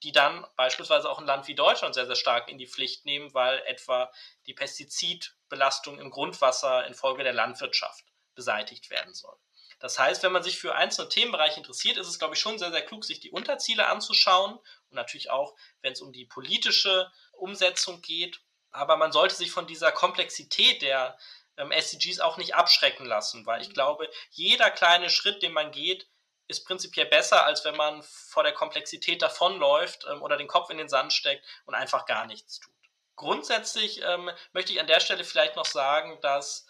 die 0.02 0.12
dann 0.12 0.46
beispielsweise 0.56 1.08
auch 1.08 1.18
ein 1.18 1.26
Land 1.26 1.48
wie 1.48 1.54
Deutschland 1.54 1.94
sehr, 1.94 2.06
sehr 2.06 2.16
stark 2.16 2.48
in 2.48 2.58
die 2.58 2.66
Pflicht 2.66 3.06
nehmen, 3.06 3.32
weil 3.32 3.60
etwa 3.66 4.12
die 4.46 4.54
Pestizidbelastung 4.54 5.98
im 5.98 6.10
Grundwasser 6.10 6.86
infolge 6.86 7.24
der 7.24 7.32
Landwirtschaft 7.32 8.04
beseitigt 8.34 8.90
werden 8.90 9.14
soll. 9.14 9.36
Das 9.84 9.98
heißt, 9.98 10.22
wenn 10.22 10.32
man 10.32 10.42
sich 10.42 10.58
für 10.58 10.74
einzelne 10.74 11.10
Themenbereiche 11.10 11.58
interessiert, 11.58 11.98
ist 11.98 12.08
es, 12.08 12.18
glaube 12.18 12.32
ich, 12.32 12.40
schon 12.40 12.58
sehr, 12.58 12.70
sehr 12.70 12.80
klug, 12.80 13.04
sich 13.04 13.20
die 13.20 13.30
Unterziele 13.30 13.86
anzuschauen 13.86 14.54
und 14.54 14.94
natürlich 14.94 15.28
auch, 15.28 15.54
wenn 15.82 15.92
es 15.92 16.00
um 16.00 16.10
die 16.10 16.24
politische 16.24 17.12
Umsetzung 17.32 18.00
geht. 18.00 18.40
Aber 18.70 18.96
man 18.96 19.12
sollte 19.12 19.34
sich 19.34 19.50
von 19.50 19.66
dieser 19.66 19.92
Komplexität 19.92 20.80
der 20.80 21.18
ähm, 21.58 21.70
SDGs 21.70 22.20
auch 22.20 22.38
nicht 22.38 22.54
abschrecken 22.54 23.04
lassen, 23.04 23.44
weil 23.44 23.60
ich 23.60 23.68
mhm. 23.68 23.74
glaube, 23.74 24.08
jeder 24.30 24.70
kleine 24.70 25.10
Schritt, 25.10 25.42
den 25.42 25.52
man 25.52 25.70
geht, 25.70 26.08
ist 26.48 26.64
prinzipiell 26.64 27.04
besser, 27.04 27.44
als 27.44 27.66
wenn 27.66 27.76
man 27.76 28.02
vor 28.02 28.42
der 28.42 28.54
Komplexität 28.54 29.20
davonläuft 29.20 30.06
ähm, 30.10 30.22
oder 30.22 30.38
den 30.38 30.48
Kopf 30.48 30.70
in 30.70 30.78
den 30.78 30.88
Sand 30.88 31.12
steckt 31.12 31.44
und 31.66 31.74
einfach 31.74 32.06
gar 32.06 32.24
nichts 32.24 32.58
tut. 32.58 32.72
Grundsätzlich 33.16 34.00
ähm, 34.02 34.30
möchte 34.54 34.72
ich 34.72 34.80
an 34.80 34.86
der 34.86 35.00
Stelle 35.00 35.24
vielleicht 35.24 35.56
noch 35.56 35.66
sagen, 35.66 36.18
dass 36.22 36.64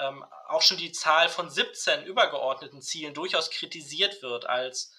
ähm, 0.00 0.24
auch 0.48 0.62
schon 0.62 0.76
die 0.76 0.92
Zahl 0.92 1.28
von 1.28 1.50
17 1.50 2.04
übergeordneten 2.04 2.82
Zielen 2.82 3.14
durchaus 3.14 3.50
kritisiert 3.50 4.22
wird 4.22 4.46
als 4.46 4.92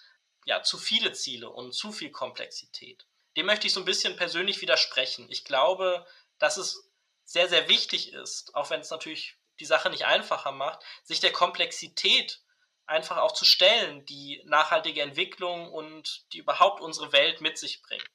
ja, 0.45 0.63
zu 0.63 0.77
viele 0.77 1.13
Ziele 1.13 1.49
und 1.49 1.73
zu 1.73 1.91
viel 1.91 2.11
Komplexität. 2.11 3.05
Dem 3.37 3.45
möchte 3.45 3.67
ich 3.67 3.73
so 3.73 3.79
ein 3.79 3.85
bisschen 3.85 4.15
persönlich 4.15 4.61
widersprechen. 4.61 5.27
Ich 5.29 5.45
glaube, 5.45 6.05
dass 6.39 6.57
es 6.57 6.89
sehr, 7.23 7.47
sehr 7.47 7.69
wichtig 7.69 8.13
ist, 8.13 8.55
auch 8.55 8.69
wenn 8.69 8.81
es 8.81 8.89
natürlich 8.89 9.37
die 9.59 9.65
Sache 9.65 9.89
nicht 9.89 10.05
einfacher 10.05 10.51
macht, 10.51 10.83
sich 11.03 11.19
der 11.19 11.31
Komplexität 11.31 12.41
einfach 12.87 13.17
auch 13.17 13.31
zu 13.31 13.45
stellen, 13.45 14.05
die 14.05 14.41
nachhaltige 14.45 15.01
Entwicklung 15.01 15.71
und 15.71 16.25
die 16.33 16.39
überhaupt 16.39 16.81
unsere 16.81 17.13
Welt 17.13 17.39
mit 17.39 17.57
sich 17.57 17.81
bringt. 17.81 18.09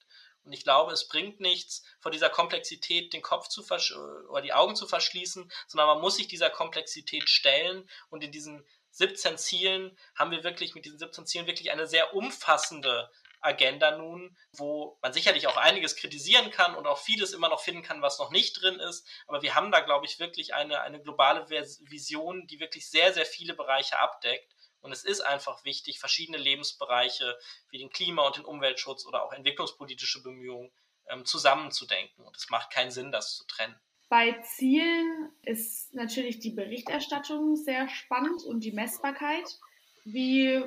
Und 0.47 0.53
ich 0.53 0.62
glaube, 0.62 0.93
es 0.93 1.09
bringt 1.09 1.41
nichts, 1.41 1.83
vor 1.99 2.12
dieser 2.12 2.31
Komplexität 2.31 3.12
den 3.12 3.21
Kopf 3.21 3.49
zu 3.49 3.65
versch 3.65 3.95
oder 4.31 4.43
die 4.43 4.53
Augen 4.53 4.76
zu 4.76 4.87
verschließen, 4.87 5.50
sondern 5.67 5.88
man 5.88 6.00
muss 6.00 6.17
sich 6.17 6.29
dieser 6.29 6.50
Komplexität 6.50 7.29
stellen. 7.29 7.88
Und 8.11 8.23
in 8.23 8.31
diesen 8.31 8.65
17 8.93 9.38
Zielen 9.38 9.99
haben 10.15 10.31
wir 10.31 10.45
wirklich, 10.45 10.76
mit 10.76 10.85
diesen 10.85 11.00
17 11.00 11.26
Zielen 11.26 11.47
wirklich 11.49 11.73
eine 11.73 11.88
sehr 11.88 12.15
umfassende 12.15 13.11
Agenda 13.41 13.97
nun, 13.97 14.37
wo 14.53 14.99
man 15.03 15.12
sicherlich 15.12 15.49
auch 15.49 15.57
einiges 15.57 15.97
kritisieren 15.97 16.53
kann 16.53 16.76
und 16.76 16.87
auch 16.87 16.99
vieles 16.99 17.33
immer 17.33 17.49
noch 17.49 17.61
finden 17.61 17.83
kann, 17.83 18.00
was 18.00 18.19
noch 18.19 18.31
nicht 18.31 18.62
drin 18.62 18.79
ist. 18.79 19.07
Aber 19.26 19.43
wir 19.43 19.57
haben 19.57 19.73
da, 19.73 19.81
glaube 19.81 20.07
ich, 20.07 20.21
wirklich 20.21 20.55
eine, 20.55 20.81
eine 20.81 21.03
globale 21.03 21.49
Vision, 21.49 22.47
die 22.47 22.61
wirklich 22.61 22.88
sehr, 22.88 23.12
sehr 23.12 23.26
viele 23.26 23.55
Bereiche 23.55 23.99
abdeckt. 23.99 24.55
Und 24.87 24.93
es 24.93 25.02
ist 25.02 25.21
einfach 25.21 25.64
wichtig, 25.64 25.99
verschiedene 25.99 26.38
Lebensbereiche 26.38 27.37
wie 27.71 27.78
den 27.78 27.90
Klima- 27.90 28.25
und 28.25 28.37
den 28.37 28.45
Umweltschutz 28.45 29.05
oder 29.05 29.25
auch 29.25 29.33
entwicklungspolitische 29.33 30.23
Bemühungen 30.23 30.71
ähm, 31.09 31.25
zusammenzudenken. 31.25 32.25
Und 32.25 32.37
es 32.37 32.49
macht 32.50 32.71
keinen 32.71 32.93
Sinn, 32.93 33.11
das 33.11 33.35
zu 33.35 33.45
trennen. 33.47 33.75
Bei 34.09 34.40
Zielen 34.43 35.33
ist 35.43 35.93
natürlich 35.93 36.38
die 36.38 36.52
Berichterstattung 36.52 37.57
sehr 37.57 37.88
spannend 37.88 38.45
und 38.45 38.61
die 38.61 38.71
Messbarkeit. 38.71 39.59
Wie, 40.05 40.62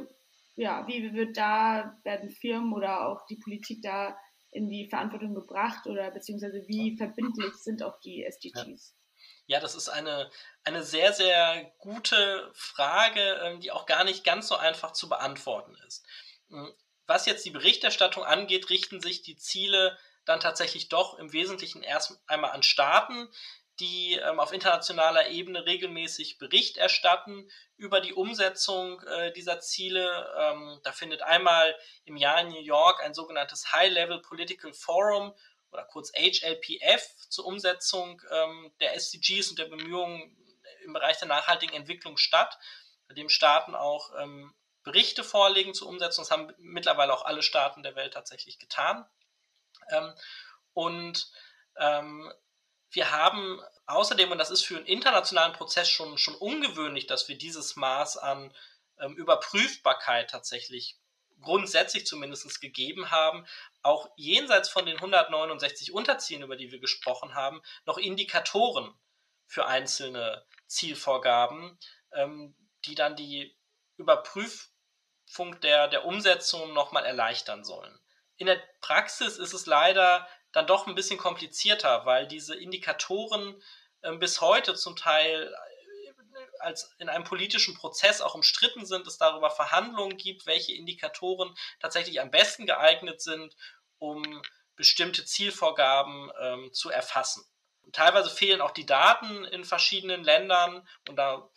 ja, 0.57 0.85
wie 0.85 1.13
wird 1.13 1.37
da, 1.37 1.97
werden 2.03 2.29
Firmen 2.29 2.73
oder 2.73 3.07
auch 3.07 3.25
die 3.27 3.37
Politik 3.37 3.81
da 3.81 4.17
in 4.51 4.67
die 4.67 4.89
Verantwortung 4.89 5.33
gebracht 5.33 5.87
oder 5.87 6.11
beziehungsweise 6.11 6.67
wie 6.67 6.97
verbindlich 6.97 7.53
sind 7.53 7.83
auch 7.83 7.97
die 8.01 8.25
SDGs? 8.25 8.93
Ja, 8.93 8.98
das 9.59 9.73
ist 9.73 9.89
eine, 9.89 10.29
eine 10.63 10.83
sehr, 10.83 11.11
sehr 11.11 11.71
gute 11.79 12.51
Frage, 12.53 13.41
ähm, 13.43 13.59
die 13.61 13.71
auch 13.71 13.87
gar 13.87 14.03
nicht 14.03 14.23
ganz 14.23 14.47
so 14.47 14.55
einfach 14.55 14.93
zu 14.93 15.09
beantworten 15.09 15.75
ist. 15.87 16.05
Hm, 16.49 16.71
was 17.07 17.25
jetzt 17.25 17.43
die 17.45 17.49
Berichterstattung 17.49 18.23
angeht, 18.23 18.69
richten 18.69 19.01
sich 19.01 19.23
die 19.23 19.37
Ziele 19.37 19.97
dann 20.25 20.39
tatsächlich 20.39 20.89
doch 20.89 21.17
im 21.17 21.33
Wesentlichen 21.33 21.81
erst 21.81 22.21
einmal 22.27 22.51
an 22.51 22.61
Staaten, 22.61 23.27
die 23.79 24.13
ähm, 24.13 24.39
auf 24.39 24.53
internationaler 24.53 25.29
Ebene 25.29 25.65
regelmäßig 25.65 26.37
Bericht 26.37 26.77
erstatten 26.77 27.49
über 27.77 28.01
die 28.01 28.13
Umsetzung 28.13 29.01
äh, 29.07 29.31
dieser 29.33 29.59
Ziele. 29.61 30.31
Ähm, 30.37 30.79
da 30.83 30.91
findet 30.91 31.23
einmal 31.23 31.75
im 32.05 32.17
Jahr 32.17 32.41
in 32.41 32.49
New 32.49 32.61
York 32.61 33.01
ein 33.03 33.15
sogenanntes 33.15 33.73
High-Level 33.73 34.21
Political 34.21 34.73
Forum 34.73 35.33
oder 35.71 35.83
kurz 35.85 36.11
HLPF 36.13 37.03
zur 37.29 37.45
Umsetzung 37.45 38.21
ähm, 38.31 38.71
der 38.79 38.95
SDGs 38.95 39.49
und 39.49 39.59
der 39.59 39.65
Bemühungen 39.65 40.35
im 40.83 40.93
Bereich 40.93 41.17
der 41.17 41.27
nachhaltigen 41.27 41.75
Entwicklung 41.75 42.17
statt, 42.17 42.57
bei 43.07 43.13
dem 43.13 43.29
Staaten 43.29 43.75
auch 43.75 44.11
ähm, 44.19 44.53
Berichte 44.83 45.23
vorlegen 45.23 45.73
zur 45.73 45.87
Umsetzung. 45.87 46.23
Das 46.23 46.31
haben 46.31 46.53
mittlerweile 46.57 47.13
auch 47.13 47.25
alle 47.25 47.43
Staaten 47.43 47.83
der 47.83 47.95
Welt 47.95 48.13
tatsächlich 48.13 48.59
getan. 48.59 49.05
Ähm, 49.89 50.13
und 50.73 51.31
ähm, 51.77 52.31
wir 52.91 53.11
haben 53.11 53.61
außerdem, 53.85 54.31
und 54.31 54.37
das 54.37 54.51
ist 54.51 54.63
für 54.63 54.77
einen 54.77 54.85
internationalen 54.85 55.53
Prozess 55.53 55.89
schon, 55.89 56.17
schon 56.17 56.35
ungewöhnlich, 56.35 57.07
dass 57.07 57.27
wir 57.27 57.37
dieses 57.37 57.75
Maß 57.75 58.17
an 58.17 58.53
ähm, 58.99 59.15
Überprüfbarkeit 59.15 60.29
tatsächlich 60.29 60.97
grundsätzlich 61.41 62.05
zumindest 62.05 62.61
gegeben 62.61 63.11
haben, 63.11 63.45
auch 63.81 64.09
jenseits 64.15 64.69
von 64.69 64.85
den 64.85 64.97
169 64.97 65.93
Unterzielen, 65.93 66.43
über 66.43 66.55
die 66.55 66.71
wir 66.71 66.79
gesprochen 66.79 67.35
haben, 67.35 67.61
noch 67.85 67.97
Indikatoren 67.97 68.93
für 69.45 69.65
einzelne 69.65 70.45
Zielvorgaben, 70.67 71.77
ähm, 72.13 72.55
die 72.85 72.95
dann 72.95 73.15
die 73.15 73.55
Überprüfung 73.97 75.59
der, 75.61 75.87
der 75.87 76.05
Umsetzung 76.05 76.73
nochmal 76.73 77.05
erleichtern 77.05 77.63
sollen. 77.63 77.99
In 78.37 78.47
der 78.47 78.61
Praxis 78.79 79.37
ist 79.37 79.53
es 79.53 79.65
leider 79.65 80.27
dann 80.51 80.67
doch 80.67 80.87
ein 80.87 80.95
bisschen 80.95 81.19
komplizierter, 81.19 82.05
weil 82.05 82.27
diese 82.27 82.55
Indikatoren 82.55 83.61
äh, 84.01 84.13
bis 84.13 84.41
heute 84.41 84.75
zum 84.75 84.95
Teil 84.95 85.53
als 86.59 86.93
in 86.99 87.09
einem 87.09 87.23
politischen 87.23 87.73
Prozess 87.75 88.21
auch 88.21 88.35
umstritten 88.35 88.85
sind, 88.85 89.07
es 89.07 89.17
darüber 89.17 89.49
Verhandlungen 89.49 90.17
gibt, 90.17 90.45
welche 90.45 90.73
Indikatoren 90.73 91.55
tatsächlich 91.79 92.21
am 92.21 92.31
besten 92.31 92.65
geeignet 92.65 93.21
sind, 93.21 93.55
um 93.97 94.41
bestimmte 94.75 95.25
Zielvorgaben 95.25 96.31
ähm, 96.39 96.73
zu 96.73 96.89
erfassen. 96.89 97.45
Teilweise 97.91 98.29
fehlen 98.29 98.61
auch 98.61 98.71
die 98.71 98.85
Daten 98.85 99.45
in 99.45 99.65
verschiedenen 99.65 100.23
Ländern 100.23 100.87
und 101.07 101.15
da 101.15 101.49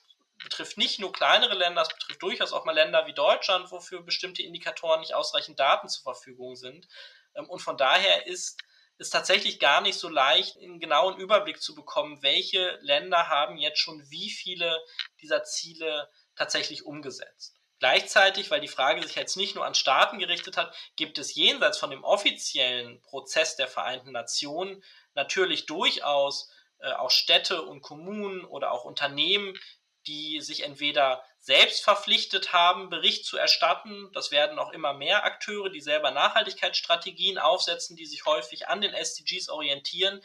betrifft 0.43 0.77
nicht 0.77 0.99
nur 0.99 1.13
kleinere 1.13 1.55
Länder, 1.55 1.83
es 1.83 1.89
betrifft 1.89 2.23
durchaus 2.23 2.53
auch 2.53 2.65
mal 2.65 2.73
Länder 2.73 3.07
wie 3.07 3.15
Deutschland, 3.15 3.71
wofür 3.71 4.03
bestimmte 4.03 4.43
Indikatoren 4.43 5.01
nicht 5.01 5.15
ausreichend 5.15 5.61
Daten 5.61 5.89
zur 5.89 6.03
Verfügung 6.03 6.57
sind. 6.57 6.89
Ähm, 7.35 7.49
und 7.49 7.61
von 7.61 7.77
daher 7.77 8.27
ist 8.27 8.61
ist 9.03 9.11
tatsächlich 9.11 9.59
gar 9.59 9.81
nicht 9.81 9.99
so 9.99 10.09
leicht, 10.09 10.57
einen 10.57 10.81
genauen 10.81 11.19
Überblick 11.19 11.61
zu 11.61 11.75
bekommen, 11.75 12.23
welche 12.23 12.79
Länder 12.81 13.29
haben 13.29 13.59
jetzt 13.59 13.81
schon 13.81 14.03
wie 14.11 14.31
viele 14.31 14.83
dieser 15.21 15.45
Ziele 15.45 16.09
tatsächlich 16.37 16.85
umgesetzt. 16.87 17.57
Gleichzeitig, 17.81 18.51
weil 18.51 18.61
die 18.61 18.69
Frage 18.69 19.03
sich 19.03 19.17
jetzt 19.17 19.37
nicht 19.37 19.57
nur 19.57 19.67
an 19.67 19.75
Staaten 19.75 20.21
gerichtet 20.21 20.57
hat, 20.57 20.73
gibt 20.95 21.19
es 21.19 21.35
jenseits 21.35 21.79
von 21.79 21.91
dem 21.91 22.05
offiziellen 22.05 23.03
Prozess 23.03 23.57
der 23.57 23.67
Vereinten 23.67 24.13
Nationen 24.13 24.85
natürlich 25.15 25.67
durchaus 25.67 26.49
äh, 26.79 26.93
auch 26.93 27.11
Städte 27.11 27.63
und 27.63 27.83
Kommunen 27.83 28.45
oder 28.45 28.71
auch 28.71 28.85
Unternehmen, 28.85 29.59
die 30.07 30.41
sich 30.41 30.65
entweder 30.65 31.25
selbst 31.39 31.83
verpflichtet 31.83 32.53
haben, 32.53 32.91
Bericht 32.91 33.25
zu 33.25 33.37
erstatten. 33.37 34.11
Das 34.13 34.31
werden 34.31 34.59
auch 34.59 34.71
immer 34.71 34.93
mehr 34.93 35.25
Akteure, 35.25 35.71
die 35.71 35.81
selber 35.81 36.11
Nachhaltigkeitsstrategien 36.11 37.39
aufsetzen, 37.39 37.97
die 37.97 38.07
sich 38.07 38.25
häufig 38.27 38.69
an 38.69 38.81
den 38.81 38.95
SDGs 38.95 39.49
orientieren 39.49 40.23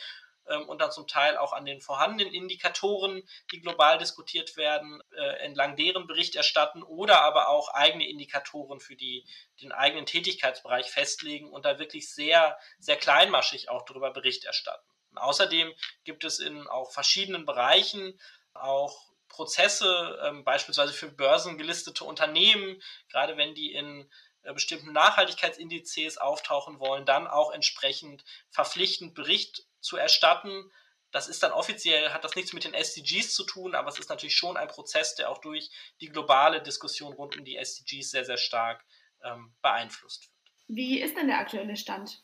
ähm, 0.48 0.68
und 0.68 0.80
dann 0.82 0.92
zum 0.92 1.08
Teil 1.08 1.38
auch 1.38 1.54
an 1.54 1.66
den 1.66 1.82
vorhandenen 1.82 2.34
Indikatoren, 2.34 3.28
die 3.52 3.62
global 3.62 3.98
diskutiert 3.98 4.58
werden, 4.58 5.02
äh, 5.16 5.40
entlang 5.40 5.76
deren 5.76 6.08
Bericht 6.08 6.36
erstatten 6.36 6.84
oder 6.84 7.22
aber 7.22 7.50
auch 7.50 7.70
eigene 7.70 8.08
Indikatoren 8.08 8.80
für 8.80 8.96
die, 8.96 9.26
den 9.62 9.72
eigenen 9.72 10.06
Tätigkeitsbereich 10.06 10.90
festlegen 10.90 11.52
und 11.52 11.66
da 11.66 11.80
wirklich 11.80 12.14
sehr, 12.14 12.58
sehr 12.80 12.96
kleinmaschig 12.96 13.70
auch 13.70 13.84
darüber 13.86 14.12
Bericht 14.12 14.46
erstatten. 14.46 14.88
Und 15.12 15.18
außerdem 15.18 15.74
gibt 16.04 16.24
es 16.24 16.40
in 16.40 16.68
auch 16.68 16.92
verschiedenen 16.92 17.46
Bereichen 17.46 18.20
auch 18.54 19.08
Prozesse, 19.38 20.20
ähm, 20.24 20.44
beispielsweise 20.44 20.94
für 20.94 21.10
börsengelistete 21.10 22.04
Unternehmen, 22.04 22.82
gerade 23.10 23.38
wenn 23.38 23.54
die 23.54 23.72
in 23.72 24.10
äh, 24.42 24.52
bestimmten 24.52 24.92
Nachhaltigkeitsindizes 24.94 26.18
auftauchen 26.18 26.80
wollen, 26.80 27.06
dann 27.06 27.28
auch 27.28 27.52
entsprechend 27.52 28.26
verpflichtend 28.50 29.14
Bericht 29.14 29.68
zu 29.80 29.96
erstatten. 29.96 30.72
Das 31.12 31.28
ist 31.28 31.44
dann 31.44 31.52
offiziell, 31.52 32.14
hat 32.14 32.24
das 32.24 32.36
nichts 32.36 32.52
mit 32.52 32.64
den 32.64 32.74
SDGs 32.74 33.32
zu 33.36 33.44
tun, 33.46 33.76
aber 33.76 33.90
es 33.90 34.00
ist 34.00 34.10
natürlich 34.10 34.36
schon 34.36 34.58
ein 34.58 34.68
Prozess, 34.68 35.14
der 35.14 35.30
auch 35.30 35.38
durch 35.38 35.70
die 36.02 36.10
globale 36.10 36.60
Diskussion 36.62 37.14
rund 37.14 37.38
um 37.38 37.46
die 37.46 37.58
SDGs 37.58 38.10
sehr, 38.10 38.26
sehr 38.26 38.38
stark 38.38 38.84
ähm, 39.24 39.56
beeinflusst 39.62 40.24
wird. 40.24 40.52
Wie 40.68 41.00
ist 41.00 41.16
denn 41.16 41.28
der 41.28 41.38
aktuelle 41.38 41.78
Stand 41.78 42.24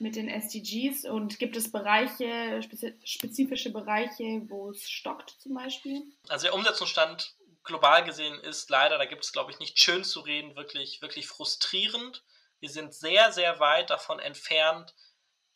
mit 0.00 0.16
den 0.16 0.28
SDGs 0.28 1.04
und 1.04 1.38
gibt 1.38 1.56
es 1.56 1.70
Bereiche, 1.72 2.60
spezifische 3.04 3.70
Bereiche, 3.70 4.42
wo 4.48 4.70
es 4.70 4.88
stockt 4.88 5.30
zum 5.40 5.54
Beispiel? 5.54 6.02
Also 6.28 6.44
der 6.46 6.54
Umsetzungsstand 6.54 7.34
global 7.64 8.04
gesehen 8.04 8.38
ist 8.40 8.70
leider, 8.70 8.98
da 8.98 9.04
gibt 9.04 9.24
es 9.24 9.32
glaube 9.32 9.50
ich 9.52 9.58
nicht 9.58 9.78
schön 9.78 10.04
zu 10.04 10.20
reden, 10.20 10.56
wirklich, 10.56 11.02
wirklich 11.02 11.26
frustrierend. 11.26 12.24
Wir 12.60 12.70
sind 12.70 12.94
sehr, 12.94 13.32
sehr 13.32 13.60
weit 13.60 13.90
davon 13.90 14.18
entfernt, 14.18 14.94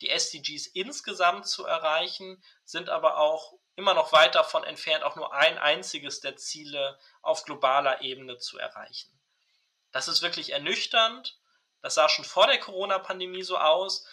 die 0.01 0.09
SDGs 0.09 0.67
insgesamt 0.67 1.47
zu 1.47 1.65
erreichen, 1.65 2.43
sind 2.63 2.89
aber 2.89 3.17
auch 3.17 3.53
immer 3.75 3.93
noch 3.93 4.11
weit 4.11 4.35
davon 4.35 4.63
entfernt, 4.63 5.03
auch 5.03 5.15
nur 5.15 5.33
ein 5.33 5.57
einziges 5.57 6.19
der 6.19 6.35
Ziele 6.35 6.99
auf 7.21 7.43
globaler 7.45 8.01
Ebene 8.01 8.37
zu 8.37 8.57
erreichen. 8.57 9.19
Das 9.91 10.07
ist 10.07 10.21
wirklich 10.21 10.51
ernüchternd. 10.51 11.39
Das 11.81 11.95
sah 11.95 12.09
schon 12.09 12.25
vor 12.25 12.47
der 12.47 12.59
Corona-Pandemie 12.59 13.43
so 13.43 13.57
aus, 13.57 14.05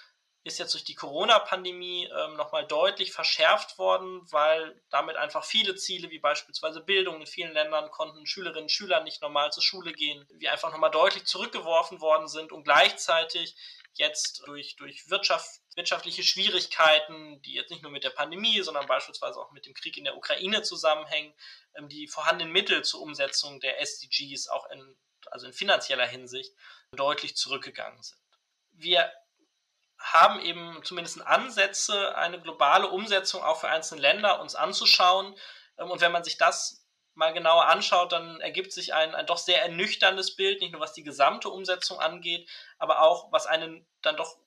ist 0.43 0.59
jetzt 0.59 0.73
durch 0.73 0.85
die 0.85 0.95
Corona-Pandemie 0.95 2.07
ähm, 2.07 2.37
nochmal 2.37 2.67
deutlich 2.67 3.13
verschärft 3.13 3.77
worden, 3.79 4.23
weil 4.33 4.81
damit 4.89 5.17
einfach 5.17 5.45
viele 5.45 5.75
Ziele, 5.77 6.11
wie 6.11 6.19
beispielsweise 6.19 6.81
Bildung 6.81 7.21
in 7.21 7.27
vielen 7.27 7.53
Ländern, 7.53 7.91
konnten 7.91 8.27
Schülerinnen 8.27 8.65
und 8.65 8.71
Schüler 8.71 9.03
nicht 9.03 9.21
normal 9.21 9.53
zur 9.53 9.63
Schule 9.63 9.93
gehen, 9.93 10.27
wie 10.33 10.49
einfach 10.49 10.73
nochmal 10.73 10.91
deutlich 10.91 11.25
zurückgeworfen 11.25 12.01
worden 12.01 12.27
sind 12.27 12.53
und 12.53 12.65
gleichzeitig 12.65 13.55
jetzt 13.95 14.43
durch, 14.47 14.77
durch 14.77 15.11
Wirtschaft, 15.11 15.61
wirtschaftliche 15.75 16.23
Schwierigkeiten, 16.23 17.43
die 17.43 17.55
jetzt 17.55 17.71
nicht 17.71 17.83
nur 17.83 17.93
mit 17.93 18.05
der 18.05 18.11
Pandemie, 18.11 18.63
sondern 18.63 18.87
beispielsweise 18.87 19.39
auch 19.39 19.53
mit 19.53 19.67
dem 19.67 19.75
Krieg 19.75 19.99
in 19.99 20.05
der 20.05 20.17
Ukraine 20.17 20.63
zusammenhängen, 20.63 21.35
ähm, 21.77 21.89
die 21.89 22.09
vorhandenen 22.09 22.53
Mittel 22.53 22.83
zur 22.83 23.03
Umsetzung 23.03 23.61
der 23.61 23.79
SDGs 23.81 24.49
auch 24.49 24.71
in, 24.71 24.97
also 25.31 25.47
in 25.47 25.53
finanzieller 25.53 26.07
Hinsicht 26.07 26.55
deutlich 26.93 27.37
zurückgegangen 27.37 28.03
sind. 28.03 28.19
Wir 28.73 29.13
haben 30.01 30.41
eben 30.41 30.81
zumindest 30.83 31.25
Ansätze, 31.27 32.17
eine 32.17 32.41
globale 32.41 32.89
Umsetzung 32.89 33.43
auch 33.43 33.61
für 33.61 33.69
einzelne 33.69 34.01
Länder 34.01 34.41
uns 34.41 34.55
anzuschauen. 34.55 35.37
Ähm, 35.79 35.91
und 35.91 36.01
wenn 36.01 36.13
man 36.13 36.25
sich 36.25 36.39
das 36.39 36.87
mal 37.15 37.33
genauer 37.33 37.67
anschaut, 37.67 38.13
dann 38.13 38.41
ergibt 38.41 38.73
sich 38.73 38.95
ein, 38.95 39.15
ein 39.15 39.27
doch 39.27 39.37
sehr 39.37 39.63
ernüchterndes 39.63 40.37
Bild, 40.37 40.61
nicht 40.61 40.73
nur 40.73 40.81
was 40.81 40.95
die 40.95 41.03
gesamte 41.03 41.51
Umsetzung 41.51 42.01
angeht, 42.01 42.49
aber 42.79 43.03
auch 43.03 43.31
was 43.31 43.47
eine 43.47 43.85
dann 44.01 44.17
doch 44.17 44.39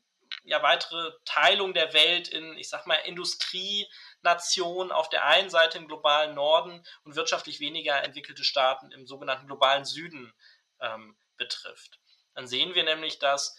ja 0.44 0.64
weitere 0.64 1.12
Teilung 1.26 1.74
der 1.74 1.94
Welt 1.94 2.28
in, 2.28 2.58
ich 2.58 2.70
sag 2.70 2.88
mal, 2.88 2.96
Industrienationen 2.96 4.92
auf 4.92 5.10
der 5.10 5.26
einen 5.26 5.52
Seite 5.52 5.78
im 5.78 5.88
globalen 5.88 6.34
Norden 6.34 6.84
und 7.04 7.16
wirtschaftlich 7.16 7.60
weniger 7.60 8.04
entwickelte 8.04 8.44
Staaten 8.44 8.92
im 8.92 9.06
sogenannten 9.06 9.46
globalen 9.46 9.86
Süden 9.86 10.34
ähm, 10.82 11.16
betrifft. 11.38 12.00
Dann 12.34 12.48
sehen 12.48 12.74
wir 12.74 12.84
nämlich, 12.84 13.20
dass 13.20 13.56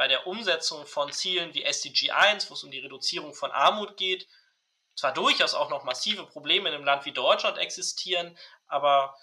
bei 0.00 0.08
der 0.08 0.26
Umsetzung 0.26 0.86
von 0.86 1.12
Zielen 1.12 1.52
wie 1.52 1.62
SDG 1.62 2.10
1, 2.10 2.48
wo 2.48 2.54
es 2.54 2.64
um 2.64 2.70
die 2.70 2.78
Reduzierung 2.78 3.34
von 3.34 3.52
Armut 3.52 3.98
geht, 3.98 4.26
zwar 4.96 5.12
durchaus 5.12 5.52
auch 5.52 5.68
noch 5.68 5.84
massive 5.84 6.24
Probleme 6.24 6.70
in 6.70 6.74
einem 6.74 6.86
Land 6.86 7.04
wie 7.04 7.12
Deutschland 7.12 7.58
existieren, 7.58 8.34
aber 8.66 9.14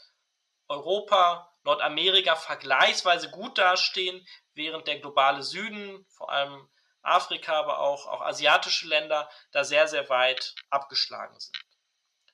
Europa, 0.68 1.52
Nordamerika 1.64 2.36
vergleichsweise 2.36 3.32
gut 3.32 3.58
dastehen, 3.58 4.24
während 4.54 4.86
der 4.86 5.00
globale 5.00 5.42
Süden, 5.42 6.06
vor 6.10 6.30
allem 6.30 6.70
Afrika, 7.02 7.54
aber 7.54 7.80
auch, 7.80 8.06
auch 8.06 8.22
asiatische 8.22 8.88
Länder, 8.88 9.32
da 9.54 9.64
sehr, 9.64 9.88
sehr 9.88 10.08
weit 10.10 10.54
abgeschlagen 10.70 11.40
sind. 11.40 11.58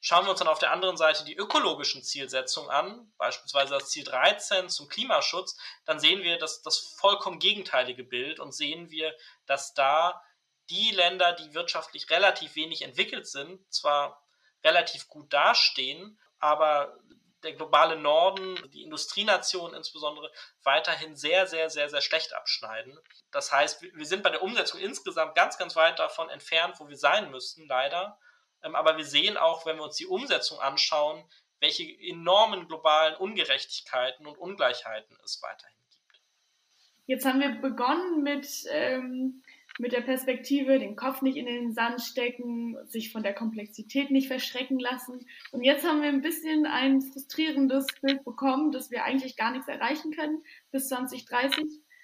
Schauen 0.06 0.26
wir 0.26 0.32
uns 0.32 0.40
dann 0.40 0.50
auf 0.50 0.60
der 0.60 0.72
anderen 0.72 0.98
Seite 0.98 1.24
die 1.24 1.38
ökologischen 1.38 2.04
Zielsetzungen 2.04 2.70
an, 2.70 3.14
beispielsweise 3.18 3.76
das 3.76 3.90
Ziel 3.90 4.04
13 4.04 4.68
zum 4.68 4.90
Klimaschutz, 4.90 5.56
dann 5.86 5.98
sehen 5.98 6.24
wir 6.24 6.38
das, 6.38 6.62
das 6.62 6.78
vollkommen 7.00 7.40
gegenteilige 7.40 8.04
Bild 8.04 8.42
und 8.42 8.54
sehen 8.54 8.90
wir, 8.90 9.16
dass 9.46 9.74
da 9.74 10.22
die 10.70 10.92
Länder, 10.92 11.32
die 11.32 11.54
wirtschaftlich 11.54 12.10
relativ 12.10 12.56
wenig 12.56 12.82
entwickelt 12.82 13.28
sind, 13.28 13.62
zwar 13.74 14.22
relativ 14.62 15.08
gut 15.08 15.32
dastehen, 15.32 16.20
aber 16.38 17.00
der 17.44 17.54
globale 17.54 17.96
Norden, 17.96 18.60
die 18.74 18.84
Industrienationen 18.84 19.74
insbesondere, 19.74 20.34
weiterhin 20.64 21.16
sehr, 21.16 21.48
sehr, 21.48 21.70
sehr, 21.70 21.88
sehr 21.88 22.02
schlecht 22.02 22.34
abschneiden. 22.34 23.00
Das 23.32 23.54
heißt, 23.54 23.82
wir 23.82 24.06
sind 24.06 24.22
bei 24.22 24.32
der 24.32 24.44
Umsetzung 24.44 24.82
insgesamt 24.82 25.36
ganz, 25.36 25.58
ganz 25.58 25.78
weit 25.78 25.98
davon 25.98 26.30
entfernt, 26.30 26.76
wo 26.82 26.90
wir 26.90 26.98
sein 26.98 27.32
müssten, 27.32 27.70
leider. 27.70 28.20
Ähm, 28.64 28.76
aber 28.76 28.98
wir 28.98 29.06
sehen 29.06 29.38
auch, 29.38 29.66
wenn 29.66 29.78
wir 29.78 29.84
uns 29.84 29.98
die 29.98 30.08
Umsetzung 30.08 30.60
anschauen, 30.60 31.24
welche 31.60 31.84
enormen 31.84 32.68
globalen 32.68 33.16
Ungerechtigkeiten 33.16 34.28
und 34.28 34.38
Ungleichheiten 34.38 35.16
es 35.24 35.42
weiterhin 35.42 35.78
gibt. 35.90 36.22
Jetzt 37.06 37.26
haben 37.26 37.40
wir 37.40 37.50
begonnen 37.62 38.22
mit, 38.22 38.66
ähm, 38.70 39.44
mit 39.80 39.94
der 39.94 40.02
Perspektive, 40.02 40.80
den 40.80 40.96
Kopf 40.96 41.22
nicht 41.22 41.38
in 41.38 41.46
den 41.46 41.74
Sand 41.74 42.02
stecken, 42.02 42.78
sich 42.88 43.12
von 43.12 43.24
der 43.24 43.34
Komplexität 43.34 44.12
nicht 44.12 44.28
verschrecken 44.28 44.78
lassen. 44.78 45.26
Und 45.52 45.64
jetzt 45.64 45.86
haben 45.86 46.02
wir 46.02 46.10
ein 46.10 46.22
bisschen 46.22 46.66
ein 46.66 47.02
frustrierendes 47.02 47.88
Bild 48.02 48.24
bekommen, 48.24 48.72
dass 48.72 48.92
wir 48.92 49.06
eigentlich 49.06 49.38
gar 49.38 49.52
nichts 49.52 49.68
erreichen 49.68 50.12
können 50.12 50.44
bis 50.72 50.90
2030 50.90 51.64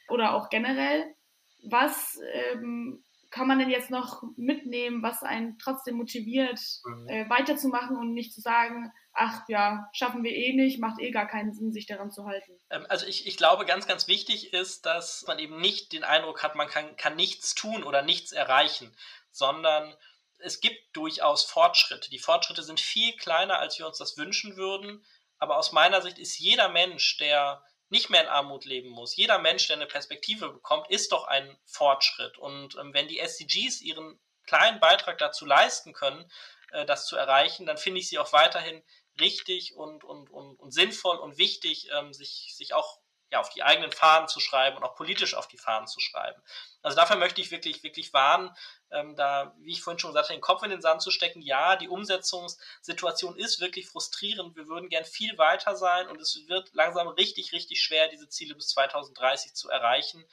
oder 0.09 0.35
auch 0.35 0.49
generell. 0.49 1.15
Was 1.63 2.17
ähm, 2.31 3.03
kann 3.31 3.47
man 3.47 3.59
denn 3.59 3.69
jetzt 3.69 3.91
noch 3.91 4.23
mitnehmen, 4.37 5.03
was 5.03 5.21
einen 5.23 5.57
trotzdem 5.59 5.95
motiviert, 5.95 6.59
mhm. 6.83 7.07
äh, 7.07 7.29
weiterzumachen 7.29 7.95
und 7.95 8.13
nicht 8.13 8.33
zu 8.33 8.41
sagen, 8.41 8.91
ach 9.13 9.43
ja, 9.47 9.87
schaffen 9.93 10.23
wir 10.23 10.31
eh 10.31 10.53
nicht, 10.53 10.79
macht 10.79 10.99
eh 10.99 11.11
gar 11.11 11.27
keinen 11.27 11.53
Sinn, 11.53 11.71
sich 11.71 11.85
daran 11.85 12.11
zu 12.11 12.25
halten? 12.25 12.59
Ähm, 12.69 12.85
also 12.89 13.05
ich, 13.05 13.27
ich 13.27 13.37
glaube, 13.37 13.65
ganz, 13.65 13.85
ganz 13.85 14.07
wichtig 14.07 14.53
ist, 14.53 14.85
dass 14.85 15.25
man 15.27 15.39
eben 15.39 15.59
nicht 15.61 15.93
den 15.93 16.03
Eindruck 16.03 16.43
hat, 16.43 16.55
man 16.55 16.67
kann, 16.67 16.95
kann 16.97 17.15
nichts 17.15 17.53
tun 17.53 17.83
oder 17.83 18.01
nichts 18.01 18.31
erreichen, 18.31 18.95
sondern 19.31 19.93
es 20.39 20.61
gibt 20.61 20.95
durchaus 20.95 21.43
Fortschritte. 21.43 22.09
Die 22.09 22.19
Fortschritte 22.19 22.63
sind 22.63 22.79
viel 22.79 23.15
kleiner, 23.17 23.59
als 23.59 23.77
wir 23.77 23.87
uns 23.87 23.97
das 23.97 24.17
wünschen 24.17 24.55
würden. 24.55 25.03
Aber 25.37 25.57
aus 25.57 25.71
meiner 25.71 26.01
Sicht 26.01 26.17
ist 26.17 26.37
jeder 26.39 26.69
Mensch, 26.69 27.17
der 27.17 27.63
nicht 27.89 28.09
mehr 28.09 28.21
in 28.21 28.27
Armut 28.27 28.65
leben 28.65 28.89
muss. 28.89 29.15
Jeder 29.15 29.39
Mensch, 29.39 29.67
der 29.67 29.75
eine 29.75 29.87
Perspektive 29.87 30.49
bekommt, 30.49 30.89
ist 30.89 31.11
doch 31.11 31.25
ein 31.25 31.57
Fortschritt. 31.65 32.37
Und 32.37 32.75
ähm, 32.75 32.93
wenn 32.93 33.07
die 33.07 33.19
SDGs 33.19 33.81
ihren 33.81 34.19
kleinen 34.45 34.79
Beitrag 34.79 35.17
dazu 35.17 35.45
leisten 35.45 35.93
können, 35.93 36.29
äh, 36.71 36.85
das 36.85 37.07
zu 37.07 37.15
erreichen, 37.15 37.65
dann 37.65 37.77
finde 37.77 37.99
ich 37.99 38.09
sie 38.09 38.19
auch 38.19 38.33
weiterhin 38.33 38.83
richtig 39.19 39.75
und, 39.75 40.03
und, 40.03 40.29
und, 40.29 40.59
und 40.59 40.71
sinnvoll 40.71 41.17
und 41.17 41.37
wichtig, 41.37 41.89
ähm, 41.97 42.13
sich, 42.13 42.53
sich 42.55 42.73
auch 42.73 42.99
ja, 43.31 43.39
auf 43.39 43.49
die 43.49 43.63
eigenen 43.63 43.91
Fahnen 43.91 44.27
zu 44.27 44.39
schreiben 44.39 44.77
und 44.77 44.83
auch 44.83 44.95
politisch 44.95 45.35
auf 45.35 45.47
die 45.47 45.57
Fahnen 45.57 45.87
zu 45.87 45.99
schreiben. 45.99 46.41
Also 46.81 46.95
dafür 46.95 47.15
möchte 47.15 47.41
ich 47.41 47.51
wirklich, 47.51 47.83
wirklich 47.83 48.11
warnen, 48.13 48.55
ähm, 48.91 49.15
da, 49.15 49.53
wie 49.59 49.71
ich 49.71 49.81
vorhin 49.81 49.99
schon 49.99 50.11
gesagt 50.11 50.29
habe, 50.29 50.37
den 50.37 50.41
Kopf 50.41 50.63
in 50.63 50.71
den 50.71 50.81
Sand 50.81 51.01
zu 51.01 51.11
stecken. 51.11 51.41
Ja, 51.41 51.75
die 51.75 51.89
Umsetzungssituation 51.89 53.37
ist 53.37 53.59
wirklich 53.59 53.87
frustrierend. 53.87 54.55
Wir 54.55 54.67
würden 54.67 54.89
gern 54.89 55.05
viel 55.05 55.37
weiter 55.37 55.75
sein 55.75 56.07
und 56.07 56.19
es 56.19 56.47
wird 56.47 56.73
langsam 56.73 57.07
richtig, 57.07 57.51
richtig 57.51 57.81
schwer, 57.81 58.07
diese 58.07 58.29
Ziele 58.29 58.55
bis 58.55 58.69
2030 58.69 59.53
zu 59.53 59.69
erreichen. 59.69 60.25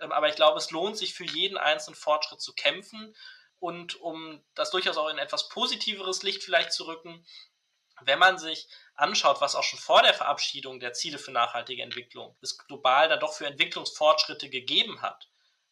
Ähm, 0.00 0.12
aber 0.12 0.28
ich 0.28 0.36
glaube, 0.36 0.58
es 0.58 0.70
lohnt 0.70 0.98
sich 0.98 1.14
für 1.14 1.24
jeden 1.24 1.56
einzelnen 1.56 1.96
Fortschritt 1.96 2.40
zu 2.40 2.52
kämpfen. 2.54 3.14
Und 3.58 3.94
um 4.00 4.44
das 4.54 4.70
durchaus 4.72 4.96
auch 4.96 5.08
in 5.08 5.18
etwas 5.18 5.48
positiveres 5.48 6.24
Licht 6.24 6.42
vielleicht 6.42 6.72
zu 6.72 6.84
rücken, 6.84 7.24
wenn 8.00 8.18
man 8.18 8.36
sich 8.36 8.68
anschaut, 9.02 9.40
was 9.40 9.56
auch 9.56 9.64
schon 9.64 9.78
vor 9.78 10.02
der 10.02 10.14
Verabschiedung 10.14 10.80
der 10.80 10.92
Ziele 10.92 11.18
für 11.18 11.32
nachhaltige 11.32 11.82
Entwicklung 11.82 12.36
es 12.40 12.56
global 12.56 13.08
da 13.08 13.16
doch 13.16 13.34
für 13.34 13.46
Entwicklungsfortschritte 13.46 14.48
gegeben 14.48 15.02
hat, 15.02 15.28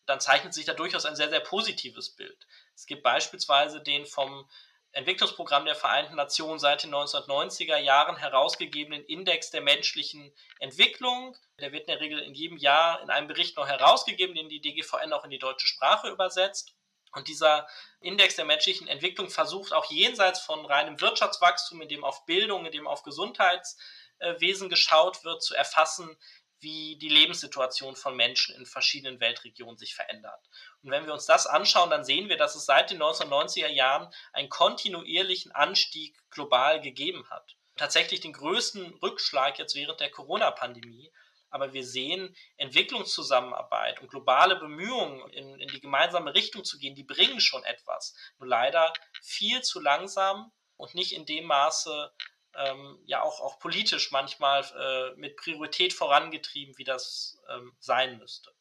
dann 0.07 0.21
zeichnet 0.21 0.53
sich 0.53 0.66
da 0.66 0.75
durchaus 0.75 1.07
ein 1.07 1.16
sehr, 1.16 1.31
sehr 1.31 1.40
positives 1.40 2.16
Bild. 2.16 2.47
Es 2.75 2.87
gibt 2.87 3.03
beispielsweise 3.03 3.81
den 3.81 4.05
vom 4.05 4.49
Entwicklungsprogramm 4.93 5.64
der 5.64 5.77
Vereinten 5.77 6.16
Nationen 6.16 6.59
seit 6.59 6.83
den 6.83 6.93
1990er 6.93 7.77
Jahren 7.77 8.16
herausgegebenen 8.16 9.05
Index 9.05 9.51
der 9.51 9.61
menschlichen 9.61 10.35
Entwicklung. 10.59 11.37
Der 11.61 11.71
wird 11.71 11.83
in 11.83 11.93
der 11.93 12.01
Regel 12.01 12.19
in 12.19 12.35
jedem 12.35 12.57
Jahr 12.57 13.01
in 13.01 13.11
einem 13.11 13.29
Bericht 13.29 13.57
noch 13.57 13.69
herausgegeben, 13.69 14.35
den 14.35 14.49
die 14.49 14.61
DGVN 14.61 15.12
auch 15.12 15.25
in 15.25 15.31
die 15.31 15.38
deutsche 15.38 15.69
Sprache 15.69 16.09
übersetzt. 16.09 16.75
Und 17.12 17.29
dieser 17.29 17.68
Index 18.01 18.37
der 18.37 18.44
menschlichen 18.44 18.88
Entwicklung 18.88 19.31
versucht 19.31 19.73
auch 19.73 19.90
jenseits 19.90 20.40
von 20.40 20.64
reinem 20.64 21.01
Wirtschaftswachstum, 21.01 21.83
in 21.83 21.88
dem 21.88 22.05
auf 22.05 22.25
Bildung, 22.25 22.66
in 22.66 22.73
dem 22.73 22.87
auf 22.87 23.03
Gesundheitswesen 23.03 24.68
geschaut 24.68 25.25
wird, 25.25 25.42
zu 25.42 25.55
erfassen, 25.55 26.16
wie 26.61 26.96
die 26.99 27.09
Lebenssituation 27.09 27.96
von 27.96 28.14
Menschen 28.16 28.55
in 28.55 28.66
verschiedenen 28.66 29.18
Weltregionen 29.18 29.79
sich 29.79 29.94
verändert. 29.94 30.49
Und 30.83 30.90
wenn 30.90 31.07
wir 31.07 31.14
uns 31.14 31.27
das 31.27 31.46
anschauen, 31.46 31.90
dann 31.90 32.05
sehen 32.05 32.29
wir, 32.29 32.37
dass 32.37 32.55
es 32.55 32.66
seit 32.66 32.90
den 32.90 33.03
1990er 33.03 33.68
Jahren 33.68 34.12
einen 34.33 34.51
kontinuierlichen 34.51 35.53
Anstieg 35.53 36.18
global 36.31 36.81
gegeben 36.81 37.29
hat. 37.31 37.57
Tatsächlich 37.77 38.20
den 38.20 38.35
größten 38.35 38.94
Rückschlag 39.03 39.59
jetzt 39.59 39.75
während 39.75 40.01
der 40.01 40.11
Corona-Pandemie. 40.11 41.11
Aber 41.51 41.73
wir 41.73 41.85
sehen, 41.85 42.35
Entwicklungszusammenarbeit 42.57 44.01
und 44.01 44.09
globale 44.09 44.57
Bemühungen 44.57 45.29
in, 45.33 45.61
in 45.61 45.69
die 45.69 45.81
gemeinsame 45.81 46.35
Richtung 46.35 46.65
zu 46.65 46.79
gehen, 46.79 46.95
die 46.95 47.05
bringen 47.05 47.41
schon 47.41 47.65
etwas. 47.65 48.15
Nur 48.39 48.49
leider 48.49 48.93
viel 49.21 49.61
zu 49.63 49.81
langsam 49.81 50.53
und 50.77 50.95
nicht 50.95 51.13
in 51.13 51.27
dem 51.27 51.45
Maße, 51.45 52.13
ähm, 52.55 52.99
ja 53.07 53.23
auch, 53.23 53.41
auch 53.41 53.59
politisch 53.59 54.11
manchmal 54.11 54.65
äh, 54.65 55.17
mit 55.17 55.37
Priorität 55.37 55.93
vorangetrieben, 55.93 56.77
wie 56.79 56.85
das 56.85 57.41
ähm, 57.49 57.77
sein 57.79 58.19
müsste. 58.19 58.53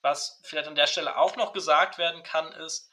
Was 0.00 0.40
vielleicht 0.44 0.68
an 0.68 0.74
der 0.74 0.86
Stelle 0.86 1.16
auch 1.16 1.36
noch 1.36 1.52
gesagt 1.52 1.98
werden 1.98 2.22
kann, 2.22 2.52
ist, 2.52 2.90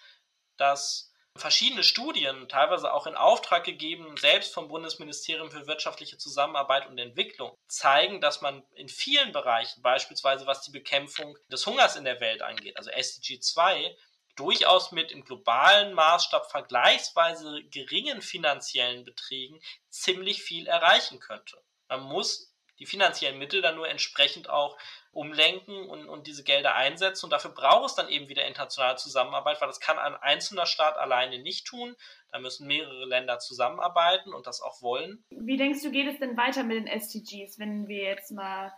dass 0.57 1.10
verschiedene 1.37 1.83
Studien, 1.83 2.47
teilweise 2.49 2.93
auch 2.93 3.07
in 3.07 3.15
Auftrag 3.15 3.63
gegeben, 3.63 4.15
selbst 4.17 4.53
vom 4.53 4.67
Bundesministerium 4.67 5.49
für 5.49 5.67
wirtschaftliche 5.67 6.17
Zusammenarbeit 6.17 6.87
und 6.87 6.97
Entwicklung, 6.97 7.55
zeigen, 7.67 8.21
dass 8.21 8.41
man 8.41 8.63
in 8.75 8.89
vielen 8.89 9.31
Bereichen, 9.31 9.81
beispielsweise 9.81 10.45
was 10.45 10.61
die 10.61 10.71
Bekämpfung 10.71 11.37
des 11.51 11.65
Hungers 11.65 11.95
in 11.95 12.05
der 12.05 12.19
Welt 12.19 12.41
angeht, 12.41 12.77
also 12.77 12.89
SDG 12.89 13.39
2, 13.39 13.95
durchaus 14.35 14.91
mit 14.91 15.11
im 15.11 15.23
globalen 15.23 15.93
Maßstab 15.93 16.49
vergleichsweise 16.49 17.63
geringen 17.65 18.21
finanziellen 18.21 19.03
Beträgen 19.03 19.61
ziemlich 19.89 20.41
viel 20.41 20.67
erreichen 20.67 21.19
könnte. 21.19 21.61
Man 21.87 22.01
muss 22.01 22.53
die 22.79 22.85
finanziellen 22.85 23.37
Mittel 23.37 23.61
dann 23.61 23.75
nur 23.75 23.87
entsprechend 23.87 24.49
auch 24.49 24.77
umlenken 25.13 25.89
und, 25.89 26.07
und 26.07 26.27
diese 26.27 26.43
Gelder 26.43 26.75
einsetzen. 26.75 27.25
Und 27.25 27.31
dafür 27.31 27.51
braucht 27.51 27.89
es 27.89 27.95
dann 27.95 28.09
eben 28.09 28.29
wieder 28.29 28.45
internationale 28.45 28.97
Zusammenarbeit, 28.97 29.59
weil 29.59 29.67
das 29.67 29.79
kann 29.79 29.99
ein 29.99 30.15
einzelner 30.15 30.65
Staat 30.65 30.97
alleine 30.97 31.39
nicht 31.39 31.67
tun. 31.67 31.95
Da 32.31 32.39
müssen 32.39 32.67
mehrere 32.67 33.05
Länder 33.05 33.39
zusammenarbeiten 33.39 34.33
und 34.33 34.47
das 34.47 34.61
auch 34.61 34.81
wollen. 34.81 35.23
Wie 35.29 35.57
denkst 35.57 35.81
du, 35.83 35.91
geht 35.91 36.07
es 36.07 36.19
denn 36.19 36.37
weiter 36.37 36.63
mit 36.63 36.77
den 36.77 36.87
SDGs, 36.87 37.59
wenn 37.59 37.87
wir 37.87 38.03
jetzt 38.03 38.31
mal 38.31 38.71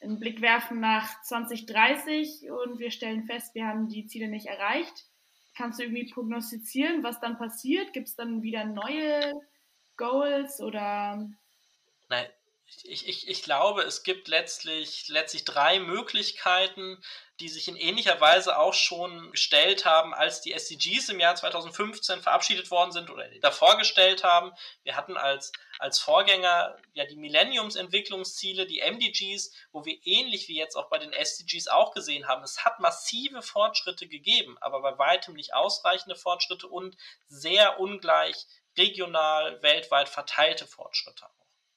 einen 0.00 0.18
Blick 0.18 0.40
werfen 0.40 0.80
nach 0.80 1.22
2030 1.22 2.50
und 2.50 2.78
wir 2.78 2.90
stellen 2.90 3.24
fest, 3.24 3.54
wir 3.54 3.66
haben 3.66 3.88
die 3.88 4.06
Ziele 4.06 4.28
nicht 4.28 4.46
erreicht? 4.46 5.06
Kannst 5.56 5.78
du 5.78 5.84
irgendwie 5.84 6.10
prognostizieren, 6.10 7.02
was 7.02 7.20
dann 7.20 7.38
passiert? 7.38 7.92
Gibt 7.92 8.08
es 8.08 8.16
dann 8.16 8.42
wieder 8.42 8.64
neue 8.64 9.32
Goals 9.96 10.60
oder? 10.60 11.28
Nein, 12.08 12.26
ich, 12.82 13.08
ich, 13.08 13.28
ich 13.28 13.42
glaube, 13.42 13.82
es 13.82 14.02
gibt 14.02 14.28
letztlich, 14.28 15.08
letztlich 15.08 15.44
drei 15.44 15.78
Möglichkeiten, 15.78 17.02
die 17.40 17.48
sich 17.48 17.68
in 17.68 17.76
ähnlicher 17.76 18.20
Weise 18.20 18.58
auch 18.58 18.74
schon 18.74 19.32
gestellt 19.32 19.84
haben, 19.84 20.14
als 20.14 20.40
die 20.40 20.52
SDGs 20.52 21.08
im 21.08 21.20
Jahr 21.20 21.34
2015 21.34 22.22
verabschiedet 22.22 22.70
worden 22.70 22.92
sind 22.92 23.10
oder 23.10 23.28
davor 23.40 23.76
gestellt 23.76 24.22
haben. 24.22 24.52
Wir 24.84 24.96
hatten 24.96 25.16
als, 25.16 25.52
als 25.78 25.98
Vorgänger 25.98 26.76
ja 26.92 27.04
die 27.06 27.16
Millenniumsentwicklungsziele, 27.16 28.66
die 28.66 28.82
MDGs, 28.82 29.52
wo 29.72 29.84
wir 29.84 29.98
ähnlich 30.04 30.48
wie 30.48 30.56
jetzt 30.56 30.76
auch 30.76 30.88
bei 30.88 30.98
den 30.98 31.12
SDGs 31.12 31.68
auch 31.68 31.92
gesehen 31.92 32.28
haben, 32.28 32.42
es 32.44 32.64
hat 32.64 32.80
massive 32.80 33.42
Fortschritte 33.42 34.06
gegeben, 34.06 34.56
aber 34.60 34.80
bei 34.82 34.98
weitem 34.98 35.34
nicht 35.34 35.54
ausreichende 35.54 36.16
Fortschritte 36.16 36.68
und 36.68 36.96
sehr 37.26 37.80
ungleich 37.80 38.46
regional, 38.76 39.60
weltweit 39.62 40.08
verteilte 40.08 40.66
Fortschritte 40.66 41.26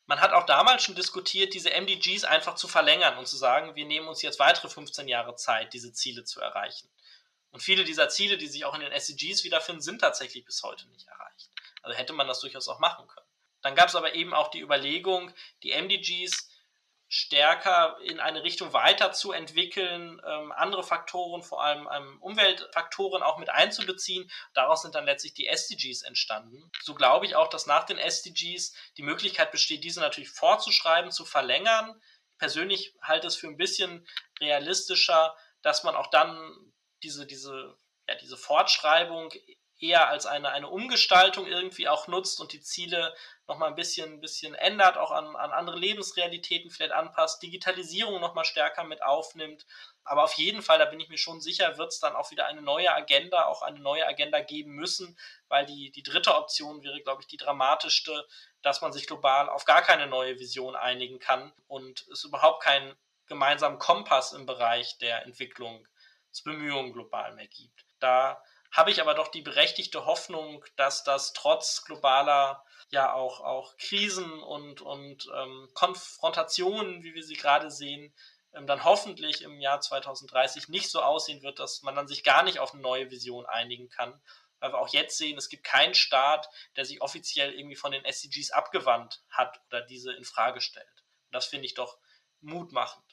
man 0.08 0.22
hat 0.22 0.32
auch 0.32 0.46
damals 0.46 0.84
schon 0.84 0.96
diskutiert, 0.96 1.54
diese 1.54 1.70
MDGs 1.70 2.24
einfach 2.24 2.56
zu 2.56 2.68
verlängern 2.68 3.18
und 3.18 3.28
zu 3.28 3.36
sagen, 3.36 3.76
wir 3.76 3.86
nehmen 3.86 4.08
uns 4.08 4.22
jetzt 4.22 4.40
weitere 4.40 4.70
15 4.70 5.08
Jahre 5.08 5.36
Zeit, 5.36 5.74
diese 5.74 5.92
Ziele 5.94 6.24
zu 6.24 6.40
erreichen. 6.40 6.90
Und 7.52 7.62
viele 7.62 7.84
dieser 7.84 8.08
Ziele, 8.10 8.38
die 8.38 8.48
sich 8.48 8.66
auch 8.66 8.74
in 8.74 8.82
den 8.82 8.92
SDGs 8.92 9.44
wiederfinden, 9.44 9.82
sind 9.82 10.00
tatsächlich 10.00 10.46
bis 10.46 10.64
heute 10.64 10.88
nicht 10.90 11.08
erreicht. 11.08 11.50
Also 11.82 11.98
hätte 11.98 12.14
man 12.14 12.28
das 12.28 12.40
durchaus 12.40 12.68
auch 12.70 12.80
machen 12.80 13.08
können. 13.08 13.28
Dann 13.62 13.76
gab 13.76 13.90
es 13.90 13.96
aber 13.96 14.16
eben 14.16 14.34
auch 14.34 14.50
die 14.50 14.62
Überlegung, 14.62 15.34
die 15.64 15.74
MDGs 15.74 16.50
stärker 17.10 17.98
in 18.04 18.20
eine 18.20 18.44
Richtung 18.44 18.74
weiterzuentwickeln, 18.74 20.22
ähm, 20.26 20.52
andere 20.52 20.84
Faktoren, 20.84 21.42
vor 21.42 21.64
allem 21.64 21.88
ähm, 21.94 22.22
Umweltfaktoren 22.22 23.24
auch 23.24 23.38
mit 23.38 23.50
einzubeziehen. 23.50 24.30
Daraus 24.54 24.82
sind 24.82 24.94
dann 24.94 25.06
letztlich 25.06 25.34
die 25.34 25.48
SDGs 25.48 26.04
entstanden. 26.04 26.70
So 26.82 26.96
glaube 26.96 27.26
ich 27.26 27.36
auch, 27.36 27.48
dass 27.48 27.66
nach 27.66 27.86
den 27.86 27.98
SDGs 27.98 28.74
die 28.98 29.04
Möglichkeit 29.04 29.52
besteht, 29.52 29.84
diese 29.84 30.02
natürlich 30.02 30.30
fortzuschreiben, 30.30 31.12
zu 31.12 31.24
verlängern. 31.24 32.02
Persönlich 32.38 32.94
halte 33.02 33.28
es 33.28 33.38
für 33.38 33.48
ein 33.48 33.58
bisschen 33.58 34.06
realistischer, 34.42 35.36
dass 35.62 35.84
man 35.84 35.96
auch 35.96 36.08
dann 36.08 36.38
diese, 37.04 37.26
diese, 37.26 37.78
ja, 38.08 38.16
diese 38.16 38.38
Fortschreibung 38.38 39.32
eher 39.80 40.10
als 40.10 40.26
eine, 40.26 40.50
eine 40.50 40.70
Umgestaltung 40.70 41.46
irgendwie 41.46 41.88
auch 41.88 42.08
nutzt 42.08 42.40
und 42.40 42.54
die 42.54 42.62
Ziele 42.62 43.14
nochmal 43.48 43.70
ein 43.70 43.76
bisschen, 43.76 44.14
ein 44.14 44.20
bisschen 44.20 44.56
ändert, 44.56 44.98
auch 44.98 45.12
an, 45.12 45.36
an 45.36 45.52
andere 45.52 45.78
Lebensrealitäten 45.78 46.70
vielleicht 46.70 46.94
anpasst, 46.94 47.42
Digitalisierung 47.42 48.20
nochmal 48.20 48.46
stärker 48.46 48.84
mit 48.84 49.04
aufnimmt. 49.04 49.66
Aber 50.04 50.24
auf 50.24 50.34
jeden 50.34 50.62
Fall, 50.62 50.80
da 50.80 50.86
bin 50.86 51.00
ich 51.00 51.10
mir 51.10 51.18
schon 51.18 51.42
sicher, 51.42 51.78
wird 51.78 51.94
es 51.94 52.00
dann 52.00 52.16
auch 52.16 52.32
wieder 52.32 52.48
eine 52.48 52.62
neue 52.62 52.94
Agenda, 52.94 53.46
auch 53.46 53.62
eine 53.62 53.80
neue 53.80 54.06
Agenda 54.06 54.40
geben 54.42 54.72
müssen, 54.72 55.18
weil 55.48 55.66
die, 55.66 55.92
die 55.92 56.04
dritte 56.04 56.36
Option 56.36 56.84
wäre, 56.84 57.02
glaube 57.02 57.22
ich, 57.22 57.28
die 57.28 57.38
dramatischste, 57.38 58.26
dass 58.62 58.82
man 58.82 58.92
sich 58.92 59.08
global 59.08 59.50
auf 59.50 59.66
gar 59.66 59.82
keine 59.82 60.08
neue 60.08 60.40
Vision 60.40 60.76
einigen 60.76 61.20
kann 61.20 61.54
und 61.68 62.06
es 62.12 62.24
überhaupt 62.24 62.64
keinen 62.64 62.96
gemeinsamen 63.28 63.80
Kompass 63.80 64.34
im 64.34 64.46
Bereich 64.46 64.98
der 64.98 65.24
Entwicklungsbemühungen 65.24 66.94
global 66.94 67.34
mehr 67.34 67.48
gibt. 67.48 67.86
Da 68.00 68.42
habe 68.72 68.92
ich 68.92 69.02
aber 69.02 69.14
doch 69.14 69.30
die 69.30 69.42
berechtigte 69.42 70.06
Hoffnung, 70.06 70.64
dass 70.76 71.04
das 71.04 71.34
trotz 71.34 71.84
globaler 71.84 72.64
ja 72.90 73.14
auch, 73.14 73.42
auch 73.42 73.76
Krisen 73.78 74.42
und, 74.44 74.82
und 74.82 75.28
ähm, 75.36 75.70
Konfrontationen, 75.74 77.04
wie 77.04 77.14
wir 77.14 77.24
sie 77.24 77.36
gerade 77.36 77.70
sehen, 77.70 78.14
ähm, 78.54 78.68
dann 78.68 78.84
hoffentlich 78.84 79.42
im 79.42 79.60
Jahr 79.60 79.82
2030 79.82 80.70
nicht 80.70 80.90
so 80.90 81.02
aussehen 81.02 81.44
wird, 81.44 81.60
dass 81.60 81.82
man 81.82 81.96
dann 81.96 82.08
sich 82.08 82.24
gar 82.24 82.44
nicht 82.44 82.60
auf 82.60 82.74
eine 82.74 82.82
neue 82.82 83.12
Vision 83.12 83.46
einigen 83.46 83.90
kann. 83.90 84.22
Weil 84.60 84.72
wir 84.72 84.80
auch 84.80 84.90
jetzt 84.90 85.18
sehen, 85.18 85.38
es 85.38 85.50
gibt 85.50 85.64
keinen 85.64 85.94
Staat, 85.94 86.50
der 86.76 86.86
sich 86.86 87.02
offiziell 87.02 87.54
irgendwie 87.54 87.76
von 87.76 87.92
den 87.92 88.06
SDGs 88.06 88.52
abgewandt 88.52 89.22
hat 89.30 89.62
oder 89.68 89.82
diese 89.82 90.14
in 90.14 90.24
Frage 90.24 90.62
stellt. 90.62 91.04
Und 91.28 91.36
das 91.36 91.46
finde 91.46 91.66
ich 91.66 91.76
doch 91.76 92.00
mutmachend. 92.42 93.07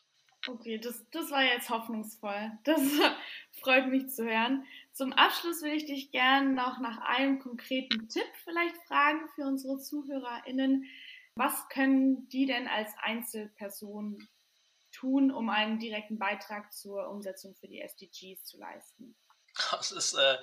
Okay, 0.47 0.79
das, 0.79 1.05
das 1.11 1.31
war 1.31 1.43
jetzt 1.43 1.71
hoffnungsvoll. 1.71 2.53
Das 2.65 2.81
freut 3.61 3.89
mich 3.89 4.09
zu 4.09 4.25
hören. 4.25 4.65
Zum 4.93 5.13
Abschluss 5.13 5.63
will 5.63 5.73
ich 5.73 5.87
dich 5.87 6.11
gerne 6.11 6.51
noch 6.51 6.81
nach 6.81 6.99
einem 6.99 7.39
konkreten 7.39 8.09
Tipp 8.09 8.31
vielleicht 8.45 8.77
fragen 8.87 9.27
für 9.35 9.43
unsere 9.43 9.79
ZuhörerInnen. 9.79 10.85
Was 11.37 11.69
können 11.69 12.29
die 12.29 12.47
denn 12.47 12.69
als 12.69 12.93
Einzelperson 13.03 14.29
tun, 14.93 15.31
um 15.31 15.49
einen 15.49 15.79
direkten 15.79 16.19
Beitrag 16.19 16.73
zur 16.73 17.09
Umsetzung 17.09 17.55
für 17.55 17.67
die 17.67 17.81
SDGs 17.81 18.45
zu 18.45 18.59
leisten? 18.59 19.17
Das 19.71 19.93
ist 19.93 20.15
äh, 20.15 20.39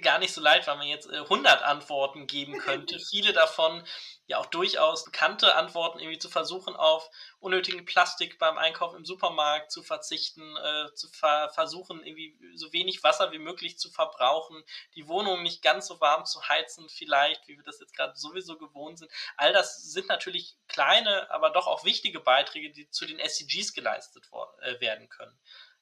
gar 0.00 0.18
nicht 0.18 0.32
so 0.32 0.40
leicht, 0.40 0.68
weil 0.68 0.76
man 0.76 0.86
jetzt 0.86 1.10
äh, 1.10 1.18
100 1.18 1.62
Antworten 1.62 2.26
geben 2.26 2.58
könnte. 2.58 2.98
Viele 3.10 3.32
davon 3.32 3.84
ja 4.26 4.38
auch 4.38 4.46
durchaus 4.46 5.04
bekannte 5.04 5.54
Antworten, 5.56 5.98
irgendwie 5.98 6.18
zu 6.18 6.28
versuchen, 6.28 6.76
auf 6.76 7.10
unnötigen 7.40 7.84
Plastik 7.84 8.38
beim 8.38 8.58
Einkauf 8.58 8.94
im 8.94 9.04
Supermarkt 9.04 9.72
zu 9.72 9.82
verzichten, 9.82 10.56
äh, 10.56 10.94
zu 10.94 11.08
ver 11.08 11.50
versuchen, 11.54 12.04
irgendwie 12.04 12.36
so 12.54 12.72
wenig 12.72 13.02
Wasser 13.02 13.32
wie 13.32 13.38
möglich 13.38 13.78
zu 13.78 13.90
verbrauchen, 13.90 14.62
die 14.94 15.08
Wohnung 15.08 15.42
nicht 15.42 15.62
ganz 15.62 15.86
so 15.86 16.00
warm 16.00 16.24
zu 16.26 16.48
heizen, 16.48 16.88
vielleicht, 16.88 17.46
wie 17.48 17.56
wir 17.56 17.64
das 17.64 17.80
jetzt 17.80 17.96
gerade 17.96 18.16
sowieso 18.16 18.58
gewohnt 18.58 18.98
sind. 18.98 19.10
All 19.36 19.52
das 19.52 19.82
sind 19.82 20.08
natürlich 20.08 20.56
kleine, 20.68 21.30
aber 21.30 21.50
doch 21.50 21.66
auch 21.66 21.84
wichtige 21.84 22.20
Beiträge, 22.20 22.72
die 22.72 22.88
zu 22.90 23.06
den 23.06 23.18
SDGs 23.18 23.74
geleistet 23.74 24.28
äh, 24.60 24.80
werden 24.80 25.08
können. 25.08 25.36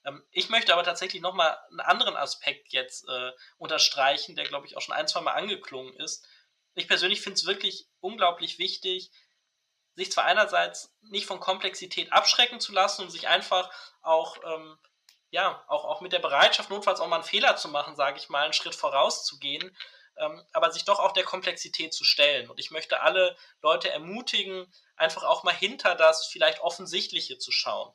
Ähm, 0.05 0.23
ich 0.31 0.49
möchte 0.49 0.73
aber 0.73 0.83
tatsächlich 0.83 1.21
nochmal 1.21 1.57
einen 1.69 1.81
anderen 1.81 2.15
Aspekt 2.15 2.71
jetzt 2.71 3.07
äh, 3.09 3.31
unterstreichen, 3.57 4.35
der, 4.35 4.45
glaube 4.45 4.67
ich, 4.67 4.77
auch 4.77 4.81
schon 4.81 4.95
ein, 4.95 5.07
zwei 5.07 5.21
Mal 5.21 5.33
angeklungen 5.33 5.93
ist. 5.95 6.27
Ich 6.75 6.87
persönlich 6.87 7.21
finde 7.21 7.35
es 7.35 7.45
wirklich 7.45 7.87
unglaublich 7.99 8.59
wichtig, 8.59 9.11
sich 9.95 10.11
zwar 10.11 10.25
einerseits 10.25 10.93
nicht 11.03 11.25
von 11.25 11.39
Komplexität 11.39 12.11
abschrecken 12.11 12.59
zu 12.59 12.73
lassen 12.73 13.03
und 13.03 13.09
sich 13.09 13.27
einfach 13.27 13.69
auch, 14.01 14.37
ähm, 14.43 14.77
ja, 15.31 15.63
auch, 15.67 15.85
auch 15.85 16.01
mit 16.01 16.11
der 16.11 16.19
Bereitschaft, 16.19 16.69
notfalls 16.69 16.99
auch 16.99 17.07
mal 17.07 17.17
einen 17.17 17.25
Fehler 17.25 17.55
zu 17.55 17.69
machen, 17.69 17.95
sage 17.95 18.17
ich 18.17 18.29
mal, 18.29 18.43
einen 18.43 18.53
Schritt 18.53 18.75
vorauszugehen, 18.75 19.75
ähm, 20.17 20.43
aber 20.51 20.71
sich 20.71 20.83
doch 20.83 20.99
auch 20.99 21.13
der 21.13 21.23
Komplexität 21.23 21.93
zu 21.93 22.03
stellen. 22.03 22.49
Und 22.49 22.59
ich 22.59 22.71
möchte 22.71 23.01
alle 23.01 23.37
Leute 23.61 23.89
ermutigen, 23.89 24.71
einfach 24.97 25.23
auch 25.23 25.43
mal 25.43 25.55
hinter 25.55 25.95
das 25.95 26.27
vielleicht 26.27 26.59
Offensichtliche 26.59 27.37
zu 27.37 27.51
schauen. 27.51 27.93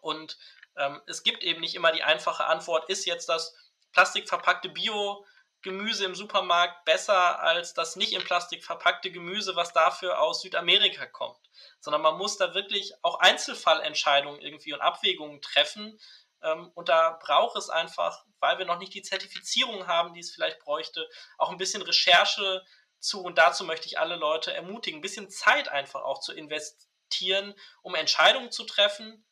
Und 0.00 0.38
ähm, 0.78 1.02
es 1.06 1.22
gibt 1.22 1.42
eben 1.42 1.60
nicht 1.60 1.74
immer 1.74 1.92
die 1.92 2.02
einfache 2.02 2.46
Antwort, 2.46 2.88
ist 2.88 3.04
jetzt 3.04 3.28
das 3.28 3.54
plastikverpackte 3.92 4.68
Bio 4.68 5.24
Gemüse 5.62 6.04
im 6.04 6.14
Supermarkt 6.14 6.84
besser 6.84 7.40
als 7.40 7.74
das 7.74 7.96
nicht 7.96 8.12
in 8.12 8.22
Plastik 8.22 8.64
verpackte 8.64 9.10
Gemüse, 9.10 9.56
was 9.56 9.72
dafür 9.72 10.20
aus 10.20 10.42
Südamerika 10.42 11.06
kommt. 11.06 11.38
Sondern 11.80 12.02
man 12.02 12.16
muss 12.16 12.36
da 12.36 12.54
wirklich 12.54 12.94
auch 13.02 13.18
Einzelfallentscheidungen 13.18 14.40
irgendwie 14.40 14.72
und 14.72 14.80
Abwägungen 14.80 15.42
treffen. 15.42 15.98
Ähm, 16.42 16.70
und 16.74 16.88
da 16.88 17.18
braucht 17.20 17.56
es 17.56 17.70
einfach, 17.70 18.24
weil 18.38 18.58
wir 18.58 18.66
noch 18.66 18.78
nicht 18.78 18.94
die 18.94 19.02
Zertifizierung 19.02 19.88
haben, 19.88 20.14
die 20.14 20.20
es 20.20 20.30
vielleicht 20.30 20.60
bräuchte, 20.60 21.08
auch 21.38 21.50
ein 21.50 21.58
bisschen 21.58 21.82
Recherche 21.82 22.64
zu. 23.00 23.22
Und 23.22 23.38
dazu 23.38 23.64
möchte 23.64 23.86
ich 23.86 23.98
alle 23.98 24.14
Leute 24.14 24.54
ermutigen, 24.54 24.98
ein 24.98 25.02
bisschen 25.02 25.28
Zeit 25.28 25.68
einfach 25.68 26.02
auch 26.02 26.20
zu 26.20 26.32
investieren, 26.32 27.54
um 27.82 27.96
Entscheidungen 27.96 28.52
zu 28.52 28.62
treffen 28.62 29.24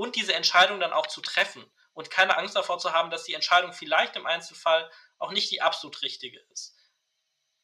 und 0.00 0.16
diese 0.16 0.32
Entscheidung 0.32 0.80
dann 0.80 0.94
auch 0.94 1.08
zu 1.08 1.20
treffen. 1.20 1.70
Und 1.92 2.10
keine 2.10 2.38
Angst 2.38 2.56
davor 2.56 2.78
zu 2.78 2.94
haben, 2.94 3.10
dass 3.10 3.24
die 3.24 3.34
Entscheidung 3.34 3.74
vielleicht 3.74 4.16
im 4.16 4.24
Einzelfall 4.24 4.90
auch 5.18 5.30
nicht 5.30 5.50
die 5.50 5.60
absolut 5.60 6.00
richtige 6.00 6.40
ist. 6.52 6.74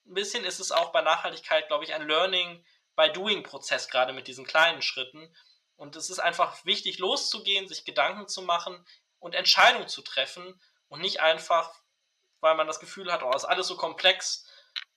Ein 0.05 0.13
bisschen 0.13 0.45
ist 0.45 0.61
es 0.61 0.71
auch 0.71 0.93
bei 0.93 1.01
Nachhaltigkeit, 1.01 1.67
glaube 1.69 1.85
ich, 1.85 1.95
ein 1.95 2.07
Learning 2.07 2.63
by 2.95 3.11
Doing 3.11 3.43
Prozess, 3.43 3.89
gerade 3.89 4.13
mit 4.13 4.29
diesen 4.29 4.45
kleinen 4.45 4.83
Schritten. 4.83 5.35
Und 5.77 5.97
es 5.97 6.11
ist 6.11 6.19
einfach 6.19 6.63
wichtig, 6.67 6.99
loszugehen, 6.99 7.69
sich 7.69 7.87
Gedanken 7.87 8.29
zu 8.29 8.43
machen 8.43 8.87
und 9.19 9.35
Entscheidungen 9.35 9.89
zu 9.89 10.03
treffen 10.03 10.61
und 10.89 11.01
nicht 11.01 11.21
einfach, 11.21 11.73
weil 12.41 12.55
man 12.55 12.67
das 12.67 12.81
Gefühl 12.81 13.11
hat, 13.11 13.23
oh, 13.23 13.35
ist 13.35 13.47
alles 13.47 13.67
so 13.67 13.79
komplex, 13.79 14.47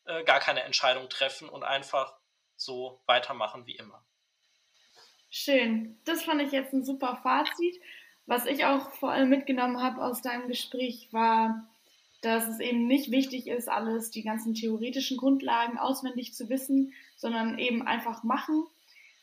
äh, 0.04 0.26
gar 0.26 0.42
keine 0.42 0.64
Entscheidung 0.64 1.10
treffen 1.10 1.48
und 1.48 1.64
einfach 1.64 2.18
so 2.58 3.02
weitermachen 3.06 3.66
wie 3.66 3.78
immer. 3.78 4.06
Schön. 5.30 5.98
Das 6.06 6.24
fand 6.24 6.42
ich 6.42 6.52
jetzt 6.52 6.74
ein 6.74 6.84
super 6.84 7.20
Fazit. 7.22 7.80
Was 8.26 8.46
ich 8.46 8.66
auch 8.66 8.92
vor 8.92 9.12
allem 9.12 9.30
mitgenommen 9.30 9.82
habe 9.82 10.04
aus 10.04 10.22
deinem 10.22 10.48
Gespräch 10.48 11.10
war, 11.12 11.68
dass 12.22 12.48
es 12.48 12.60
eben 12.60 12.86
nicht 12.86 13.12
wichtig 13.12 13.48
ist, 13.48 13.70
alles, 13.70 14.12
die 14.12 14.24
ganzen 14.24 14.54
theoretischen 14.54 15.18
Grundlagen 15.18 15.78
auswendig 15.78 16.34
zu 16.34 16.50
wissen, 16.50 16.94
sondern 17.16 17.58
eben 17.58 17.88
einfach 17.88 18.24
machen 18.24 18.66